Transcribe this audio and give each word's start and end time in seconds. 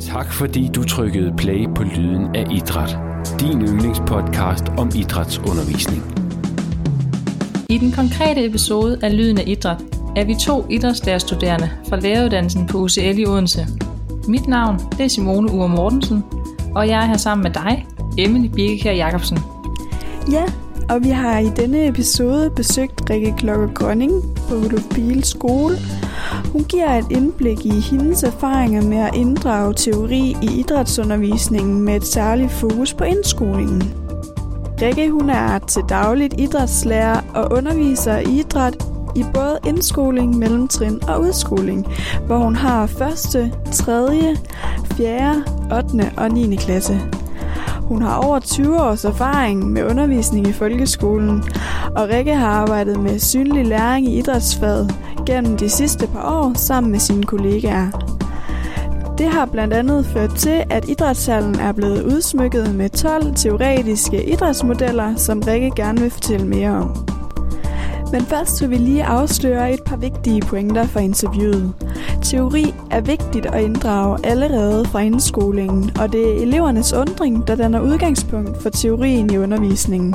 Tak 0.00 0.32
fordi 0.32 0.70
du 0.74 0.84
trykkede 0.84 1.34
play 1.36 1.66
på 1.76 1.82
Lyden 1.82 2.36
af 2.36 2.44
Idræt. 2.50 2.98
Din 3.40 3.62
yndlingspodcast 3.62 4.64
om 4.76 4.90
idrætsundervisning. 4.96 6.02
I 7.68 7.78
den 7.78 7.92
konkrete 7.92 8.46
episode 8.46 8.98
af 9.02 9.16
Lyden 9.16 9.38
af 9.38 9.44
Idræt 9.46 9.76
er 10.16 10.24
vi 10.24 10.34
to 10.34 10.66
idrætslærerstuderende 10.70 11.70
fra 11.88 11.96
læreruddannelsen 11.96 12.66
på 12.66 12.78
UCL 12.78 13.18
i 13.18 13.26
Odense. 13.26 13.66
Mit 14.28 14.48
navn 14.48 14.78
det 14.92 15.04
er 15.04 15.08
Simone 15.08 15.52
Ure 15.52 15.68
Mortensen, 15.68 16.24
og 16.74 16.88
jeg 16.88 17.02
er 17.02 17.06
her 17.06 17.16
sammen 17.16 17.42
med 17.42 17.50
dig, 17.50 17.86
Emily 18.18 18.48
Birkekær 18.48 18.92
Jacobsen. 18.92 19.38
Ja, 20.32 20.44
og 20.88 21.04
vi 21.04 21.08
har 21.08 21.38
i 21.38 21.48
denne 21.56 21.88
episode 21.88 22.50
besøgt 22.50 23.10
Rikke 23.10 23.34
Klokke 23.38 23.74
Grønning 23.74 24.12
på 24.48 24.54
Biel 24.94 25.24
skole. 25.24 25.76
Hun 26.52 26.64
giver 26.64 26.98
et 26.98 27.06
indblik 27.10 27.66
i 27.66 27.80
hendes 27.80 28.22
erfaringer 28.22 28.82
med 28.82 28.98
at 28.98 29.14
inddrage 29.14 29.74
teori 29.74 30.36
i 30.42 30.60
idrætsundervisningen 30.60 31.82
med 31.82 31.96
et 31.96 32.06
særligt 32.06 32.52
fokus 32.52 32.94
på 32.94 33.04
indskolingen. 33.04 33.94
Rikke 34.82 35.10
hun 35.10 35.30
er 35.30 35.58
til 35.58 35.82
dagligt 35.88 36.34
idrætslærer 36.40 37.20
og 37.34 37.52
underviser 37.52 38.18
i 38.18 38.38
idræt 38.38 38.76
i 39.16 39.24
både 39.34 39.58
indskoling, 39.66 40.38
mellemtrin 40.38 41.00
og 41.08 41.20
udskoling, 41.20 41.86
hvor 42.26 42.38
hun 42.38 42.56
har 42.56 42.84
1., 42.84 43.52
3., 43.72 44.36
4., 44.96 45.44
8. 45.72 46.12
og 46.16 46.30
9. 46.30 46.56
klasse. 46.56 47.00
Hun 47.82 48.02
har 48.02 48.16
over 48.16 48.38
20 48.38 48.82
års 48.82 49.04
erfaring 49.04 49.72
med 49.72 49.84
undervisning 49.84 50.46
i 50.46 50.52
folkeskolen, 50.52 51.44
og 51.96 52.08
Rikke 52.08 52.34
har 52.34 52.48
arbejdet 52.48 53.00
med 53.00 53.18
synlig 53.18 53.66
læring 53.66 54.08
i 54.08 54.18
idrætsfaget 54.18 54.94
gennem 55.28 55.56
de 55.56 55.68
sidste 55.68 56.06
par 56.06 56.42
år 56.42 56.52
sammen 56.56 56.92
med 56.92 57.00
sine 57.00 57.22
kollegaer. 57.22 57.90
Det 59.18 59.26
har 59.26 59.46
blandt 59.46 59.74
andet 59.74 60.06
ført 60.06 60.34
til, 60.34 60.64
at 60.70 60.88
idrætshallen 60.88 61.54
er 61.54 61.72
blevet 61.72 62.02
udsmykket 62.02 62.74
med 62.74 62.90
12 62.90 63.34
teoretiske 63.34 64.24
idrætsmodeller, 64.32 65.16
som 65.16 65.42
Rikke 65.46 65.72
gerne 65.76 66.00
vil 66.00 66.10
fortælle 66.10 66.46
mere 66.46 66.70
om. 66.70 67.06
Men 68.12 68.20
først 68.22 68.60
vil 68.60 68.70
vi 68.70 68.76
lige 68.76 69.04
afsløre 69.04 69.72
et 69.72 69.82
par 69.86 69.96
vigtige 69.96 70.40
pointer 70.40 70.86
fra 70.86 71.00
interviewet. 71.00 71.72
Teori 72.22 72.74
er 72.90 73.00
vigtigt 73.00 73.46
at 73.46 73.62
inddrage 73.62 74.18
allerede 74.24 74.84
fra 74.84 75.00
indskolingen, 75.00 75.90
og 76.00 76.12
det 76.12 76.36
er 76.36 76.42
elevernes 76.42 76.92
undring, 76.92 77.46
der 77.46 77.54
danner 77.54 77.80
udgangspunkt 77.80 78.62
for 78.62 78.70
teorien 78.70 79.32
i 79.32 79.38
undervisningen. 79.38 80.14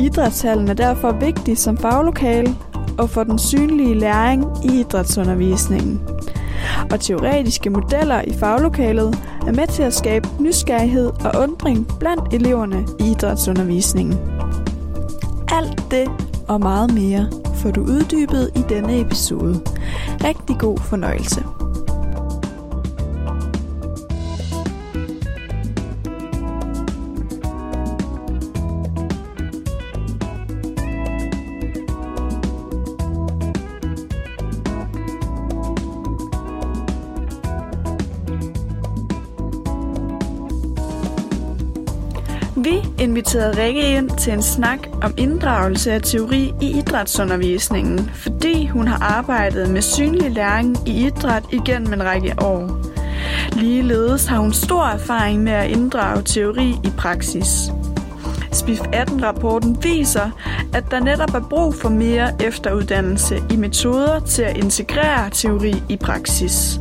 Idrætshallen 0.00 0.68
er 0.68 0.74
derfor 0.74 1.12
vigtig 1.12 1.58
som 1.58 1.76
faglokale 1.76 2.56
og 2.98 3.10
for 3.10 3.24
den 3.24 3.38
synlige 3.38 3.94
læring 3.94 4.44
i 4.64 4.80
idrætsundervisningen. 4.80 6.00
Og 6.90 7.00
teoretiske 7.00 7.70
modeller 7.70 8.22
i 8.26 8.32
faglokalet 8.40 9.18
er 9.46 9.52
med 9.52 9.66
til 9.66 9.82
at 9.82 9.94
skabe 9.94 10.28
nysgerrighed 10.40 11.06
og 11.06 11.42
undring 11.42 11.86
blandt 11.98 12.34
eleverne 12.34 12.86
i 13.00 13.10
idrætsundervisningen. 13.10 14.18
Alt 15.48 15.90
det 15.90 16.10
og 16.48 16.60
meget 16.60 16.94
mere 16.94 17.30
får 17.54 17.70
du 17.70 17.80
uddybet 17.80 18.50
i 18.56 18.62
denne 18.68 19.00
episode. 19.00 19.60
Rigtig 20.24 20.56
god 20.58 20.78
fornøjelse. 20.78 21.61
Vi 42.64 42.82
inviterede 42.98 43.62
Rikke 43.62 43.96
ind 43.96 44.10
til 44.18 44.32
en 44.32 44.42
snak 44.42 44.78
om 45.02 45.14
inddragelse 45.16 45.92
af 45.92 46.02
teori 46.02 46.54
i 46.60 46.78
idrætsundervisningen, 46.78 48.10
fordi 48.14 48.66
hun 48.66 48.88
har 48.88 49.02
arbejdet 49.02 49.70
med 49.70 49.82
synlig 49.82 50.30
læring 50.30 50.88
i 50.88 51.06
idræt 51.06 51.44
igennem 51.52 51.92
en 51.92 52.04
række 52.04 52.34
år. 52.38 52.80
Ligeledes 53.52 54.26
har 54.26 54.38
hun 54.38 54.52
stor 54.52 54.84
erfaring 54.84 55.42
med 55.42 55.52
at 55.52 55.70
inddrage 55.70 56.22
teori 56.22 56.68
i 56.84 56.92
praksis. 56.98 57.70
SPIF 58.52 58.80
18-rapporten 58.80 59.82
viser, 59.82 60.30
at 60.74 60.84
der 60.90 61.00
netop 61.00 61.34
er 61.34 61.46
brug 61.50 61.74
for 61.74 61.88
mere 61.88 62.42
efteruddannelse 62.42 63.42
i 63.50 63.56
metoder 63.56 64.20
til 64.20 64.42
at 64.42 64.56
integrere 64.56 65.30
teori 65.30 65.74
i 65.88 65.96
praksis. 65.96 66.80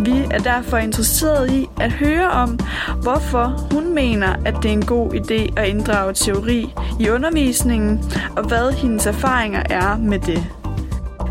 Vi 0.00 0.12
er 0.30 0.38
derfor 0.38 0.76
interesseret 0.76 1.50
i 1.50 1.66
at 1.80 1.92
høre 1.92 2.30
om, 2.30 2.58
hvorfor 3.02 3.68
hun 3.74 3.94
mener, 3.94 4.36
at 4.44 4.54
det 4.62 4.68
er 4.68 4.72
en 4.72 4.86
god 4.86 5.14
idé 5.14 5.60
at 5.60 5.68
inddrage 5.68 6.12
teori 6.12 6.74
i 7.00 7.10
undervisningen, 7.10 8.04
og 8.36 8.48
hvad 8.48 8.72
hendes 8.72 9.06
erfaringer 9.06 9.62
er 9.70 9.96
med 9.96 10.18
det. 10.18 10.46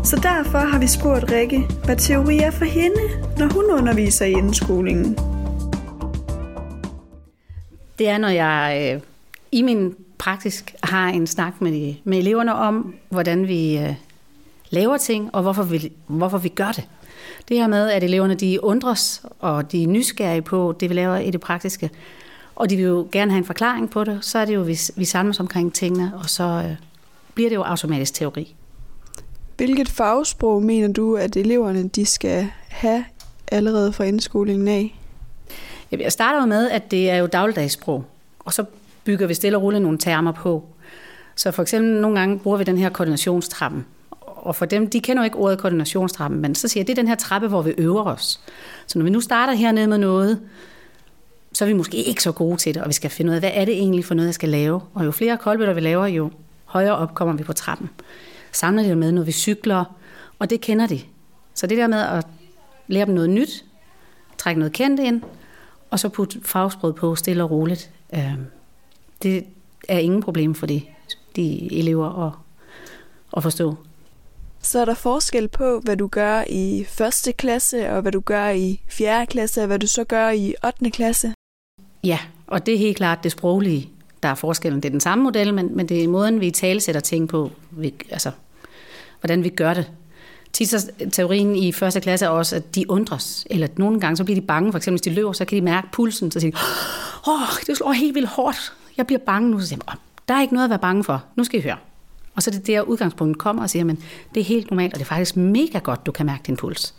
Så 0.04 0.16
derfor 0.22 0.58
har 0.58 0.78
vi 0.78 0.86
spurgt 0.86 1.32
Rikke, 1.32 1.66
hvad 1.84 1.96
teori 1.96 2.38
er 2.38 2.50
for 2.50 2.64
hende, 2.64 3.00
når 3.38 3.46
hun 3.54 3.64
underviser 3.78 4.26
i 4.26 4.30
indskolingen. 4.32 5.18
Det 7.98 8.08
er, 8.08 8.18
når 8.18 8.28
jeg 8.28 8.92
øh, 8.94 9.00
i 9.52 9.62
min 9.62 9.94
praksis 10.18 10.64
har 10.82 11.08
en 11.08 11.26
snak 11.26 11.60
med, 11.60 11.72
de, 11.72 11.96
med 12.04 12.18
eleverne 12.18 12.54
om, 12.54 12.94
hvordan 13.08 13.48
vi 13.48 13.78
øh, 13.78 13.94
laver 14.70 14.96
ting, 14.96 15.34
og 15.34 15.42
hvorfor 15.42 15.62
vi, 15.62 15.92
hvorfor 16.06 16.38
vi 16.38 16.48
gør 16.48 16.72
det. 16.72 16.88
Det 17.48 17.56
her 17.56 17.66
med, 17.66 17.90
at 17.90 18.02
eleverne 18.02 18.34
de 18.34 18.64
undres, 18.64 19.22
og 19.38 19.72
de 19.72 19.82
er 19.82 19.86
nysgerrige 19.86 20.42
på 20.42 20.76
det, 20.80 20.90
vi 20.90 20.94
laver 20.94 21.16
i 21.16 21.30
det 21.30 21.40
praktiske, 21.40 21.90
og 22.56 22.70
de 22.70 22.76
vil 22.76 22.84
jo 22.84 23.08
gerne 23.12 23.30
have 23.30 23.38
en 23.38 23.44
forklaring 23.44 23.90
på 23.90 24.04
det, 24.04 24.18
så 24.22 24.38
er 24.38 24.44
det 24.44 24.54
jo, 24.54 24.60
vi, 24.60 24.78
vi 24.96 25.04
samles 25.04 25.40
omkring 25.40 25.74
tingene, 25.74 26.12
og 26.16 26.30
så 26.30 26.44
øh, 26.44 26.76
bliver 27.34 27.50
det 27.50 27.56
jo 27.56 27.62
automatisk 27.62 28.14
teori. 28.14 28.54
Hvilket 29.56 29.88
fagsprog 29.88 30.62
mener 30.62 30.92
du, 30.92 31.16
at 31.16 31.36
eleverne 31.36 31.88
de 31.88 32.06
skal 32.06 32.48
have 32.68 33.04
allerede 33.48 33.92
fra 33.92 34.04
indskolingen 34.04 34.68
af? 34.68 35.00
Jeg 35.90 36.12
starter 36.12 36.40
jo 36.40 36.46
med, 36.46 36.70
at 36.70 36.90
det 36.90 37.10
er 37.10 37.16
jo 37.16 37.26
dagligdagssprog, 37.26 38.04
og 38.38 38.52
så 38.52 38.64
bygger 39.04 39.26
vi 39.26 39.34
stille 39.34 39.58
og 39.58 39.62
roligt 39.62 39.82
nogle 39.82 39.98
termer 39.98 40.32
på. 40.32 40.64
Så 41.34 41.50
for 41.50 41.62
eksempel 41.62 42.00
nogle 42.00 42.18
gange 42.18 42.38
bruger 42.38 42.58
vi 42.58 42.64
den 42.64 42.78
her 42.78 42.88
koordinationstrappen, 42.88 43.86
og 44.46 44.56
for 44.56 44.64
dem, 44.64 44.90
de 44.90 45.00
kender 45.00 45.22
jo 45.22 45.24
ikke 45.24 45.36
ordet 45.36 45.58
koordinationstrappen, 45.58 46.40
men 46.40 46.54
så 46.54 46.68
siger 46.68 46.80
jeg, 46.80 46.86
det 46.86 46.92
er 46.92 47.02
den 47.02 47.08
her 47.08 47.14
trappe, 47.14 47.48
hvor 47.48 47.62
vi 47.62 47.74
øver 47.78 48.04
os. 48.04 48.40
Så 48.86 48.98
når 48.98 49.04
vi 49.04 49.10
nu 49.10 49.20
starter 49.20 49.52
hernede 49.52 49.86
med 49.86 49.98
noget, 49.98 50.40
så 51.52 51.64
er 51.64 51.68
vi 51.68 51.74
måske 51.74 52.02
ikke 52.02 52.22
så 52.22 52.32
gode 52.32 52.56
til 52.56 52.74
det, 52.74 52.82
og 52.82 52.88
vi 52.88 52.92
skal 52.92 53.10
finde 53.10 53.30
ud 53.30 53.34
af, 53.34 53.40
hvad 53.40 53.50
er 53.54 53.64
det 53.64 53.74
egentlig 53.74 54.04
for 54.04 54.14
noget, 54.14 54.26
jeg 54.26 54.34
skal 54.34 54.48
lave. 54.48 54.80
Og 54.94 55.04
jo 55.04 55.10
flere 55.10 55.36
koldbøtter 55.36 55.74
vi 55.74 55.80
laver, 55.80 56.06
jo 56.06 56.30
højere 56.64 56.96
op 56.96 57.14
kommer 57.14 57.34
vi 57.34 57.44
på 57.44 57.52
trappen. 57.52 57.90
Samler 58.52 58.82
det 58.82 58.98
med, 58.98 59.12
når 59.12 59.22
vi 59.22 59.32
cykler, 59.32 59.84
og 60.38 60.50
det 60.50 60.60
kender 60.60 60.86
de. 60.86 61.00
Så 61.54 61.66
det 61.66 61.78
der 61.78 61.86
med 61.86 61.98
at 61.98 62.26
lære 62.88 63.06
dem 63.06 63.14
noget 63.14 63.30
nyt, 63.30 63.64
trække 64.38 64.58
noget 64.58 64.72
kendt 64.72 65.00
ind, 65.00 65.22
og 65.90 65.98
så 65.98 66.08
putte 66.08 66.40
fagsprød 66.42 66.92
på 66.92 67.14
stille 67.14 67.42
og 67.42 67.50
roligt, 67.50 67.90
øh, 68.14 68.34
det 69.22 69.44
er 69.88 69.98
ingen 69.98 70.22
problem 70.22 70.54
for 70.54 70.66
de, 70.66 70.82
de 71.36 71.78
elever 71.78 72.26
at, 72.26 72.32
at 73.36 73.42
forstå. 73.42 73.76
Så 74.66 74.78
er 74.78 74.84
der 74.84 74.94
forskel 74.94 75.48
på, 75.48 75.80
hvad 75.84 75.96
du 75.96 76.06
gør 76.06 76.44
i 76.48 76.84
første 76.88 77.32
klasse, 77.32 77.90
og 77.90 78.02
hvad 78.02 78.12
du 78.12 78.20
gør 78.20 78.48
i 78.48 78.80
fjerde 78.88 79.26
klasse, 79.26 79.60
og 79.60 79.66
hvad 79.66 79.78
du 79.78 79.86
så 79.86 80.04
gør 80.04 80.30
i 80.30 80.54
8. 80.64 80.90
klasse? 80.90 81.34
Ja, 82.04 82.18
og 82.46 82.66
det 82.66 82.74
er 82.74 82.78
helt 82.78 82.96
klart 82.96 83.24
det 83.24 83.32
sproglige, 83.32 83.90
der 84.22 84.28
er 84.28 84.34
forskellen. 84.34 84.82
Det 84.82 84.88
er 84.88 84.90
den 84.90 85.00
samme 85.00 85.24
model, 85.24 85.54
men, 85.54 85.76
men 85.76 85.88
det 85.88 86.04
er 86.04 86.08
måden, 86.08 86.40
vi 86.40 86.50
talesætter 86.50 87.00
ting 87.00 87.28
på, 87.28 87.50
vi, 87.70 87.94
altså, 88.10 88.30
hvordan 89.20 89.44
vi 89.44 89.48
gør 89.48 89.74
det. 89.74 89.92
Tit 90.52 90.74
teorien 91.12 91.56
i 91.56 91.72
første 91.72 92.00
klasse 92.00 92.26
er 92.26 92.30
også, 92.30 92.56
at 92.56 92.74
de 92.74 92.90
undres, 92.90 93.46
eller 93.50 93.66
at 93.66 93.78
nogle 93.78 94.00
gange 94.00 94.16
så 94.16 94.24
bliver 94.24 94.40
de 94.40 94.46
bange. 94.46 94.72
For 94.72 94.76
eksempel, 94.76 94.96
hvis 94.96 95.02
de 95.02 95.10
løber, 95.10 95.32
så 95.32 95.44
kan 95.44 95.56
de 95.56 95.62
mærke 95.62 95.88
pulsen, 95.92 96.30
så 96.30 96.40
siger 96.40 96.50
de, 96.50 96.58
åh, 97.28 97.42
oh, 97.42 97.48
det 97.66 97.76
slår 97.76 97.92
helt 97.92 98.14
vildt 98.14 98.28
hårdt. 98.28 98.72
Jeg 98.96 99.06
bliver 99.06 99.20
bange 99.26 99.50
nu. 99.50 99.60
Så 99.60 99.66
siger 99.66 99.78
jeg, 99.86 99.96
der 100.28 100.34
er 100.34 100.42
ikke 100.42 100.54
noget 100.54 100.64
at 100.64 100.70
være 100.70 100.78
bange 100.78 101.04
for. 101.04 101.24
Nu 101.36 101.44
skal 101.44 101.60
I 101.60 101.62
høre. 101.62 101.76
Og 102.36 102.42
så 102.42 102.50
er 102.50 102.52
det 102.52 102.66
der 102.66 102.82
udgangspunktet 102.82 103.38
kommer 103.38 103.62
og 103.62 103.70
siger, 103.70 103.84
men 103.84 104.02
det 104.34 104.40
er 104.40 104.44
helt 104.44 104.70
normalt, 104.70 104.92
og 104.92 104.98
det 104.98 105.04
er 105.04 105.08
faktisk 105.08 105.36
mega 105.36 105.78
godt, 105.78 106.06
du 106.06 106.12
kan 106.12 106.26
mærke 106.26 106.42
din 106.46 106.56
puls. 106.56 106.94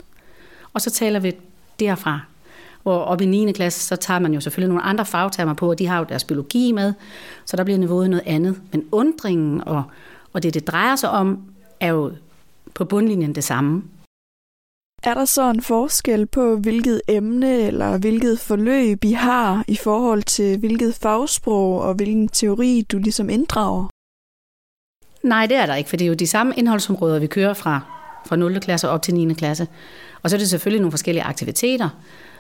Og 0.73 0.81
så 0.81 0.91
taler 0.91 1.19
vi 1.19 1.31
derfra. 1.79 2.19
Hvor 2.83 2.97
op 2.97 3.21
i 3.21 3.25
9. 3.25 3.51
klasse, 3.51 3.79
så 3.79 3.95
tager 3.95 4.19
man 4.19 4.33
jo 4.33 4.39
selvfølgelig 4.39 4.69
nogle 4.69 4.83
andre 4.83 5.05
fagtermer 5.05 5.53
på, 5.53 5.69
og 5.69 5.79
de 5.79 5.87
har 5.87 5.97
jo 5.97 6.05
deres 6.09 6.23
biologi 6.23 6.71
med, 6.71 6.93
så 7.45 7.57
der 7.57 7.63
bliver 7.63 7.77
niveauet 7.77 8.09
noget 8.09 8.23
andet. 8.25 8.61
Men 8.71 8.85
undringen 8.91 9.61
og, 9.65 9.83
og 10.33 10.43
det, 10.43 10.53
det 10.53 10.67
drejer 10.67 10.95
sig 10.95 11.09
om, 11.09 11.41
er 11.79 11.87
jo 11.87 12.11
på 12.73 12.85
bundlinjen 12.85 13.35
det 13.35 13.43
samme. 13.43 13.83
Er 15.03 15.13
der 15.13 15.25
så 15.25 15.49
en 15.49 15.61
forskel 15.61 16.25
på, 16.25 16.55
hvilket 16.55 17.01
emne 17.07 17.57
eller 17.57 17.97
hvilket 17.97 18.39
forløb 18.39 19.03
I 19.03 19.11
har 19.11 19.63
i 19.67 19.75
forhold 19.75 20.23
til 20.23 20.59
hvilket 20.59 20.95
fagsprog 20.95 21.81
og 21.81 21.93
hvilken 21.93 22.27
teori 22.27 22.81
du 22.91 22.97
ligesom 22.97 23.29
inddrager? 23.29 23.87
Nej, 25.27 25.45
det 25.45 25.57
er 25.57 25.65
der 25.65 25.75
ikke, 25.75 25.89
for 25.89 25.97
det 25.97 26.05
er 26.05 26.09
jo 26.09 26.13
de 26.13 26.27
samme 26.27 26.53
indholdsområder, 26.57 27.19
vi 27.19 27.27
kører 27.27 27.53
fra, 27.53 27.81
fra 28.25 28.35
0. 28.35 28.59
klasse 28.59 28.89
op 28.89 29.01
til 29.01 29.13
9. 29.13 29.33
klasse. 29.33 29.67
Og 30.23 30.29
så 30.29 30.35
er 30.35 30.37
det 30.37 30.49
selvfølgelig 30.49 30.81
nogle 30.81 30.91
forskellige 30.91 31.23
aktiviteter. 31.23 31.89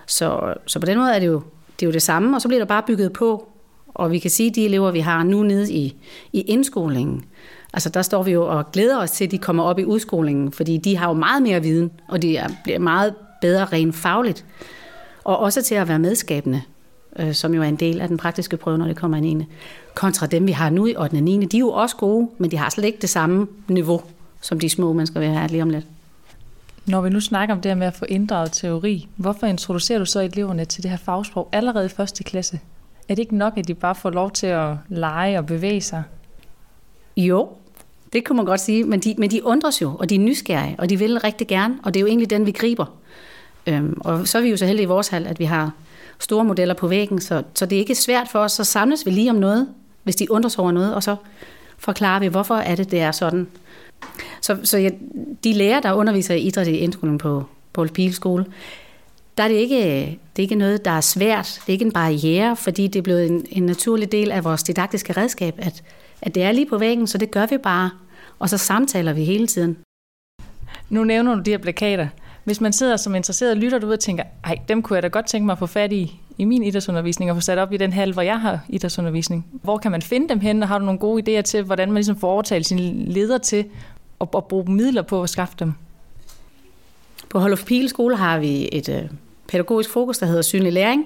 Så, 0.05 0.53
så 0.65 0.79
på 0.79 0.85
den 0.85 0.97
måde 0.97 1.15
er 1.15 1.19
det, 1.19 1.27
jo, 1.27 1.41
det 1.79 1.85
er 1.85 1.87
jo 1.87 1.93
det 1.93 2.01
samme, 2.01 2.37
og 2.37 2.41
så 2.41 2.47
bliver 2.47 2.59
der 2.59 2.65
bare 2.65 2.83
bygget 2.87 3.13
på. 3.13 3.49
Og 3.87 4.11
vi 4.11 4.19
kan 4.19 4.31
sige, 4.31 4.49
at 4.49 4.55
de 4.55 4.65
elever, 4.65 4.91
vi 4.91 4.99
har 4.99 5.23
nu 5.23 5.43
nede 5.43 5.73
i, 5.73 5.95
i 6.33 6.41
indskolingen, 6.41 7.25
altså 7.73 7.89
der 7.89 8.01
står 8.01 8.23
vi 8.23 8.31
jo 8.31 8.47
og 8.47 8.71
glæder 8.71 8.97
os 8.97 9.11
til, 9.11 9.25
at 9.25 9.31
de 9.31 9.37
kommer 9.37 9.63
op 9.63 9.79
i 9.79 9.83
udskolingen, 9.85 10.51
fordi 10.51 10.77
de 10.77 10.97
har 10.97 11.07
jo 11.07 11.13
meget 11.13 11.41
mere 11.43 11.61
viden, 11.61 11.91
og 12.07 12.21
de 12.21 12.37
er, 12.37 12.47
bliver 12.63 12.79
meget 12.79 13.15
bedre 13.41 13.65
rent 13.65 13.95
fagligt, 13.95 14.45
og 15.23 15.39
også 15.39 15.61
til 15.61 15.75
at 15.75 15.87
være 15.87 15.99
medskabende, 15.99 16.61
øh, 17.19 17.33
som 17.33 17.53
jo 17.53 17.61
er 17.61 17.67
en 17.67 17.75
del 17.75 18.01
af 18.01 18.07
den 18.07 18.17
praktiske 18.17 18.57
prøve, 18.57 18.77
når 18.77 18.87
det 18.87 18.95
kommer 18.95 19.17
ind 19.17 19.41
i 19.41 19.45
kontra 19.93 20.27
dem, 20.27 20.47
vi 20.47 20.51
har 20.51 20.69
nu 20.69 20.85
i 20.85 20.95
8. 20.97 21.15
og 21.15 21.21
9. 21.21 21.45
De 21.45 21.57
er 21.57 21.59
jo 21.59 21.69
også 21.69 21.95
gode, 21.95 22.29
men 22.37 22.51
de 22.51 22.57
har 22.57 22.69
slet 22.69 22.85
ikke 22.85 22.97
det 23.01 23.09
samme 23.09 23.47
niveau, 23.67 24.01
som 24.41 24.59
de 24.59 24.69
små 24.69 24.93
mennesker 24.93 25.19
vil 25.19 25.29
have 25.29 25.47
lige 25.47 25.61
om 25.61 25.69
lidt. 25.69 25.85
Når 26.85 27.01
vi 27.01 27.09
nu 27.09 27.19
snakker 27.19 27.55
om 27.55 27.61
det 27.61 27.69
her 27.69 27.75
med 27.75 27.87
at 27.87 27.93
få 27.93 28.05
inddraget 28.09 28.51
teori, 28.51 29.07
hvorfor 29.15 29.47
introducerer 29.47 29.99
du 29.99 30.05
så 30.05 30.19
eleverne 30.19 30.65
til 30.65 30.83
det 30.83 30.91
her 30.91 30.97
fagsprog 30.97 31.49
allerede 31.51 31.85
i 31.85 31.89
første 31.89 32.23
klasse? 32.23 32.59
Er 33.09 33.15
det 33.15 33.19
ikke 33.19 33.37
nok, 33.37 33.57
at 33.57 33.67
de 33.67 33.73
bare 33.73 33.95
får 33.95 34.09
lov 34.09 34.31
til 34.31 34.47
at 34.47 34.75
lege 34.89 35.37
og 35.37 35.45
bevæge 35.45 35.81
sig? 35.81 36.03
Jo, 37.17 37.49
det 38.13 38.25
kunne 38.25 38.35
man 38.35 38.45
godt 38.45 38.59
sige, 38.59 38.83
men 38.83 38.99
de, 38.99 39.15
men 39.17 39.31
de 39.31 39.45
undres 39.45 39.81
jo, 39.81 39.95
og 39.99 40.09
de 40.09 40.15
er 40.15 40.19
nysgerrige, 40.19 40.75
og 40.79 40.89
de 40.89 40.99
vil 40.99 41.19
rigtig 41.19 41.47
gerne, 41.47 41.75
og 41.83 41.93
det 41.93 41.99
er 41.99 42.01
jo 42.01 42.07
egentlig 42.07 42.29
den, 42.29 42.45
vi 42.45 42.51
griber. 42.51 42.85
Øhm, 43.67 43.97
og 44.01 44.27
så 44.27 44.37
er 44.37 44.41
vi 44.41 44.49
jo 44.49 44.57
så 44.57 44.65
heldige 44.65 44.83
i 44.83 44.87
vores 44.87 45.07
hal, 45.07 45.27
at 45.27 45.39
vi 45.39 45.45
har 45.45 45.71
store 46.19 46.45
modeller 46.45 46.73
på 46.73 46.87
væggen, 46.87 47.21
så, 47.21 47.43
så 47.53 47.65
det 47.65 47.75
er 47.75 47.79
ikke 47.79 47.95
svært 47.95 48.27
for 48.31 48.39
os, 48.39 48.51
så 48.51 48.63
samles 48.63 49.05
vi 49.05 49.11
lige 49.11 49.29
om 49.29 49.35
noget, 49.35 49.67
hvis 50.03 50.15
de 50.15 50.31
undres 50.31 50.59
over 50.59 50.71
noget, 50.71 50.95
og 50.95 51.03
så 51.03 51.15
forklarer 51.77 52.19
vi, 52.19 52.27
hvorfor 52.27 52.55
er 52.55 52.75
det, 52.75 52.91
det 52.91 52.99
er 52.99 53.11
sådan. 53.11 53.47
Så, 54.41 54.57
så 54.63 54.77
jeg, 54.77 54.93
de 55.43 55.53
lærer, 55.53 55.79
der 55.79 55.93
underviser 55.93 56.35
i 56.35 56.41
idræt 56.41 56.67
i 56.67 56.77
indskolen 56.77 57.17
på 57.17 57.43
Paul 57.73 57.89
Pil 57.89 58.13
skole, 58.13 58.45
der 59.37 59.43
er 59.43 59.47
det 59.47 59.55
ikke, 59.55 59.79
det 60.35 60.41
er 60.41 60.43
ikke 60.43 60.55
noget, 60.55 60.85
der 60.85 60.91
er 60.91 61.01
svært. 61.01 61.45
Det 61.45 61.69
er 61.69 61.73
ikke 61.73 61.85
en 61.85 61.91
barriere, 61.91 62.55
fordi 62.55 62.87
det 62.87 62.99
er 62.99 63.03
blevet 63.03 63.27
en, 63.27 63.45
en 63.49 63.63
naturlig 63.63 64.11
del 64.11 64.31
af 64.31 64.43
vores 64.43 64.63
didaktiske 64.63 65.13
redskab, 65.13 65.55
at, 65.57 65.83
at 66.21 66.35
det 66.35 66.43
er 66.43 66.51
lige 66.51 66.69
på 66.69 66.77
væggen, 66.77 67.07
så 67.07 67.17
det 67.17 67.31
gør 67.31 67.45
vi 67.45 67.57
bare. 67.57 67.89
Og 68.39 68.49
så 68.49 68.57
samtaler 68.57 69.13
vi 69.13 69.23
hele 69.23 69.47
tiden. 69.47 69.77
Nu 70.89 71.03
nævner 71.03 71.35
du 71.35 71.41
de 71.41 71.51
her 71.51 71.57
plakater. 71.57 72.07
Hvis 72.47 72.61
man 72.61 72.73
sidder 72.73 72.97
som 72.97 73.15
interesseret 73.15 73.57
lytter 73.57 73.79
du 73.79 73.91
og 73.91 73.99
tænker, 73.99 74.23
ej, 74.43 74.55
dem 74.67 74.81
kunne 74.81 74.95
jeg 74.95 75.03
da 75.03 75.07
godt 75.07 75.25
tænke 75.25 75.45
mig 75.45 75.53
at 75.53 75.59
få 75.59 75.65
fat 75.65 75.91
i 75.91 76.19
i 76.37 76.45
min 76.45 76.63
idrætsundervisning 76.63 77.31
og 77.31 77.37
få 77.37 77.41
sat 77.41 77.57
op 77.57 77.73
i 77.73 77.77
den 77.77 77.93
hal, 77.93 78.13
hvor 78.13 78.21
jeg 78.21 78.41
har 78.41 78.59
idrætsundervisning. 78.69 79.45
Hvor 79.51 79.77
kan 79.77 79.91
man 79.91 80.01
finde 80.01 80.29
dem 80.29 80.39
hen, 80.39 80.63
og 80.63 80.69
har 80.69 80.79
du 80.79 80.85
nogle 80.85 80.99
gode 80.99 81.39
idéer 81.39 81.41
til, 81.41 81.63
hvordan 81.63 81.87
man 81.87 81.95
ligesom 81.95 82.19
får 82.19 82.31
overtalt 82.31 82.65
sine 82.65 83.11
ledere 83.11 83.39
til 83.39 83.65
at, 84.21 84.27
at 84.37 84.45
bruge 84.45 84.71
midler 84.71 85.01
på 85.01 85.23
at 85.23 85.29
skaffe 85.29 85.55
dem? 85.59 85.73
På 87.29 87.39
Holof 87.39 87.63
Pile 87.65 87.89
skole 87.89 88.15
har 88.17 88.39
vi 88.39 88.69
et 88.71 88.89
øh, 88.89 89.01
pædagogisk 89.47 89.89
fokus, 89.89 90.17
der 90.17 90.25
hedder 90.25 90.41
synlig 90.41 90.73
læring. 90.73 91.05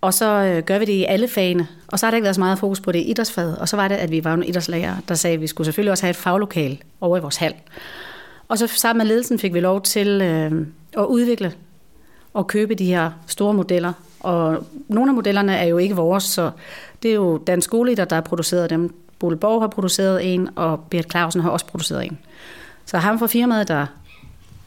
Og 0.00 0.14
så 0.14 0.26
øh, 0.26 0.62
gør 0.62 0.78
vi 0.78 0.84
det 0.84 0.92
i 0.92 1.04
alle 1.04 1.28
fagene. 1.28 1.66
Og 1.88 1.98
så 1.98 2.06
har 2.06 2.10
der 2.10 2.16
ikke 2.16 2.24
været 2.24 2.36
så 2.36 2.40
meget 2.40 2.58
fokus 2.58 2.80
på 2.80 2.92
det 2.92 2.98
i 2.98 3.02
idrætsfaget. 3.02 3.58
Og 3.58 3.68
så 3.68 3.76
var 3.76 3.88
det, 3.88 3.94
at 3.94 4.10
vi 4.10 4.24
var 4.24 4.34
en 4.34 4.44
idrætslærer, 4.44 4.96
der 5.08 5.14
sagde, 5.14 5.34
at 5.34 5.40
vi 5.40 5.46
skulle 5.46 5.64
selvfølgelig 5.64 5.90
også 5.90 6.04
have 6.04 6.10
et 6.10 6.16
faglokal 6.16 6.82
over 7.00 7.18
i 7.18 7.20
vores 7.20 7.36
hal. 7.36 7.54
Og 8.52 8.58
så 8.58 8.66
sammen 8.66 8.98
med 8.98 9.06
ledelsen 9.06 9.38
fik 9.38 9.54
vi 9.54 9.60
lov 9.60 9.82
til 9.82 10.08
øh, 10.08 10.66
at 10.96 11.04
udvikle 11.04 11.52
og 12.34 12.46
købe 12.46 12.74
de 12.74 12.84
her 12.84 13.10
store 13.26 13.54
modeller. 13.54 13.92
Og 14.20 14.66
nogle 14.88 15.10
af 15.10 15.14
modellerne 15.14 15.56
er 15.56 15.64
jo 15.64 15.78
ikke 15.78 15.96
vores, 15.96 16.24
så 16.24 16.50
det 17.02 17.10
er 17.10 17.14
jo 17.14 17.38
Dansk 17.38 17.64
Skoleidræt, 17.64 18.10
der 18.10 18.16
har 18.16 18.20
produceret 18.20 18.70
dem. 18.70 18.94
Bole 19.18 19.36
Borg 19.36 19.60
har 19.60 19.68
produceret 19.68 20.34
en, 20.34 20.48
og 20.56 20.80
Bert 20.90 21.10
Clausen 21.10 21.40
har 21.40 21.50
også 21.50 21.66
produceret 21.66 22.04
en. 22.06 22.18
Så 22.86 22.98
ham 22.98 23.18
fra 23.18 23.26
firmaet, 23.26 23.68
der 23.68 23.86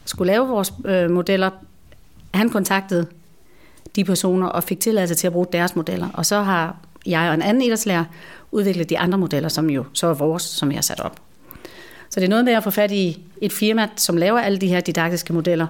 skulle 0.04 0.32
lave 0.32 0.48
vores 0.48 0.72
øh, 0.84 1.10
modeller, 1.10 1.50
han 2.34 2.50
kontaktede 2.50 3.06
de 3.96 4.04
personer 4.04 4.46
og 4.46 4.64
fik 4.64 4.80
tilladelse 4.80 5.14
til 5.14 5.26
at 5.26 5.32
bruge 5.32 5.46
deres 5.52 5.76
modeller. 5.76 6.08
Og 6.14 6.26
så 6.26 6.42
har 6.42 6.76
jeg 7.06 7.28
og 7.28 7.34
en 7.34 7.42
anden 7.42 7.62
idrætslærer 7.62 8.04
udviklet 8.52 8.90
de 8.90 8.98
andre 8.98 9.18
modeller, 9.18 9.48
som 9.48 9.70
jo 9.70 9.84
så 9.92 10.06
er 10.06 10.14
vores, 10.14 10.42
som 10.42 10.70
jeg 10.70 10.76
har 10.76 10.82
sat 10.82 11.00
op. 11.00 11.25
Så 12.16 12.20
det 12.20 12.26
er 12.26 12.30
noget 12.30 12.44
med 12.44 12.52
at 12.52 12.64
få 12.64 12.70
fat 12.70 12.92
i 12.92 13.22
et 13.40 13.52
firma, 13.52 13.88
som 13.96 14.16
laver 14.16 14.40
alle 14.40 14.58
de 14.58 14.68
her 14.68 14.80
didaktiske 14.80 15.32
modeller, 15.32 15.66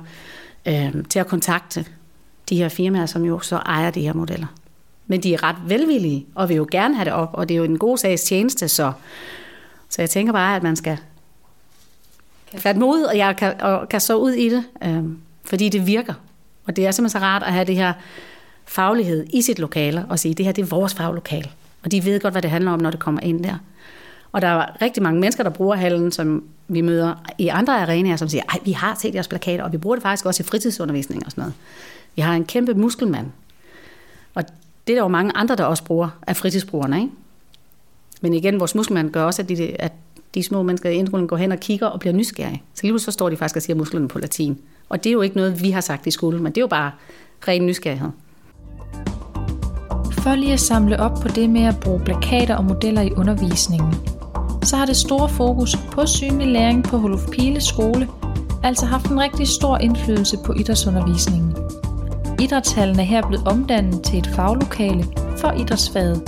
øh, 0.66 0.94
til 1.10 1.18
at 1.18 1.26
kontakte 1.26 1.84
de 2.48 2.56
her 2.56 2.68
firmaer, 2.68 3.06
som 3.06 3.24
jo 3.24 3.40
så 3.40 3.56
ejer 3.56 3.90
de 3.90 4.00
her 4.00 4.12
modeller. 4.12 4.46
Men 5.06 5.22
de 5.22 5.34
er 5.34 5.42
ret 5.42 5.56
velvillige, 5.66 6.26
og 6.34 6.48
vil 6.48 6.56
jo 6.56 6.66
gerne 6.70 6.94
have 6.94 7.04
det 7.04 7.12
op, 7.12 7.30
og 7.32 7.48
det 7.48 7.54
er 7.54 7.58
jo 7.58 7.64
en 7.64 7.78
god 7.78 7.98
sags 7.98 8.22
tjeneste, 8.22 8.68
så, 8.68 8.92
så 9.88 10.02
jeg 10.02 10.10
tænker 10.10 10.32
bare, 10.32 10.56
at 10.56 10.62
man 10.62 10.76
skal 10.76 10.98
fatte 12.56 12.80
mod, 12.80 13.02
og 13.02 13.16
jeg 13.16 13.36
kan, 13.36 13.60
og 13.60 13.88
kan 13.88 14.00
så 14.00 14.16
ud 14.16 14.32
i 14.32 14.48
det, 14.48 14.64
øh, 14.84 15.04
fordi 15.44 15.68
det 15.68 15.86
virker. 15.86 16.14
Og 16.66 16.76
det 16.76 16.86
er 16.86 16.90
simpelthen 16.90 17.20
så 17.20 17.26
rart 17.26 17.42
at 17.42 17.52
have 17.52 17.64
det 17.64 17.76
her 17.76 17.92
faglighed 18.66 19.26
i 19.32 19.42
sit 19.42 19.58
lokale, 19.58 20.06
og 20.08 20.18
sige, 20.18 20.34
det 20.34 20.44
her 20.44 20.52
det 20.52 20.62
er 20.62 20.66
vores 20.66 20.94
faglokale. 20.94 21.50
Og 21.84 21.92
de 21.92 22.04
ved 22.04 22.20
godt, 22.20 22.34
hvad 22.34 22.42
det 22.42 22.50
handler 22.50 22.70
om, 22.70 22.80
når 22.80 22.90
det 22.90 23.00
kommer 23.00 23.20
ind 23.20 23.44
der. 23.44 23.58
Og 24.36 24.42
der 24.42 24.48
er 24.48 24.82
rigtig 24.82 25.02
mange 25.02 25.20
mennesker, 25.20 25.42
der 25.42 25.50
bruger 25.50 25.76
hallen, 25.76 26.12
som 26.12 26.44
vi 26.68 26.80
møder 26.80 27.14
i 27.38 27.48
andre 27.48 27.82
arenaer, 27.82 28.16
som 28.16 28.28
siger, 28.28 28.42
ej, 28.48 28.58
vi 28.64 28.72
har 28.72 28.94
set 28.94 29.14
jeres 29.14 29.28
plakater, 29.28 29.64
og 29.64 29.72
vi 29.72 29.78
bruger 29.78 29.96
det 29.96 30.02
faktisk 30.02 30.26
også 30.26 30.42
i 30.42 30.46
fritidsundervisning 30.46 31.24
og 31.26 31.30
sådan 31.30 31.42
noget. 31.42 31.54
Vi 32.16 32.22
har 32.22 32.34
en 32.34 32.44
kæmpe 32.44 32.74
muskelmand. 32.74 33.26
Og 34.34 34.42
det 34.86 34.92
er 34.92 34.96
der 34.96 35.02
jo 35.02 35.08
mange 35.08 35.32
andre, 35.36 35.56
der 35.56 35.64
også 35.64 35.84
bruger 35.84 36.08
af 36.26 36.36
fritidsbrugerne, 36.36 37.00
ikke? 37.00 37.12
Men 38.20 38.34
igen, 38.34 38.60
vores 38.60 38.74
muskelmand 38.74 39.10
gør 39.10 39.22
også, 39.22 39.42
at 39.42 39.48
de, 39.48 39.80
at 39.80 39.92
de 40.34 40.42
små 40.42 40.62
mennesker 40.62 40.90
i 40.90 40.94
indrullen 40.94 41.28
går 41.28 41.36
hen 41.36 41.52
og 41.52 41.58
kigger 41.58 41.86
og 41.86 42.00
bliver 42.00 42.12
nysgerrige. 42.12 42.62
Så 42.74 42.86
lige 42.86 42.98
så 42.98 43.10
står 43.10 43.30
de 43.30 43.36
faktisk 43.36 43.56
og 43.56 43.62
siger 43.62 43.76
musklerne 43.76 44.08
på 44.08 44.18
latin. 44.18 44.58
Og 44.88 45.04
det 45.04 45.10
er 45.10 45.14
jo 45.14 45.20
ikke 45.20 45.36
noget, 45.36 45.62
vi 45.62 45.70
har 45.70 45.80
sagt 45.80 46.06
i 46.06 46.10
skolen, 46.10 46.42
men 46.42 46.52
det 46.52 46.58
er 46.58 46.62
jo 46.62 46.66
bare 46.66 46.92
ren 47.48 47.66
nysgerrighed. 47.66 48.10
For 50.12 50.34
lige 50.34 50.52
at 50.52 50.60
samle 50.60 51.00
op 51.00 51.20
på 51.22 51.28
det 51.28 51.50
med 51.50 51.62
at 51.62 51.80
bruge 51.80 52.00
plakater 52.00 52.56
og 52.56 52.64
modeller 52.64 53.02
i 53.02 53.12
undervisningen, 53.12 53.94
så 54.66 54.76
har 54.76 54.86
det 54.86 54.96
store 54.96 55.28
fokus 55.28 55.76
på 55.76 56.06
synlig 56.06 56.46
læring 56.46 56.84
på 56.84 56.98
Holof 56.98 57.20
Pile 57.32 57.60
skole 57.60 58.08
altså 58.62 58.86
haft 58.86 59.06
en 59.06 59.20
rigtig 59.20 59.48
stor 59.48 59.78
indflydelse 59.78 60.38
på 60.44 60.52
idrætsundervisningen. 60.52 61.56
Idrætshallen 62.40 63.00
er 63.00 63.04
her 63.04 63.26
blevet 63.26 63.48
omdannet 63.48 64.02
til 64.02 64.18
et 64.18 64.26
faglokale 64.26 65.04
for 65.38 65.50
idrætsfaget. 65.50 66.22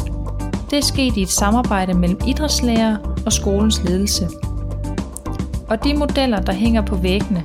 Det 0.70 0.78
er 0.78 0.82
sket 0.82 1.16
i 1.16 1.22
et 1.22 1.28
samarbejde 1.28 1.94
mellem 1.94 2.20
idrætslærer 2.26 2.96
og 3.26 3.32
skolens 3.32 3.84
ledelse. 3.84 4.28
Og 5.68 5.84
de 5.84 5.94
modeller, 5.94 6.40
der 6.40 6.52
hænger 6.52 6.82
på 6.82 6.96
væggene, 6.96 7.44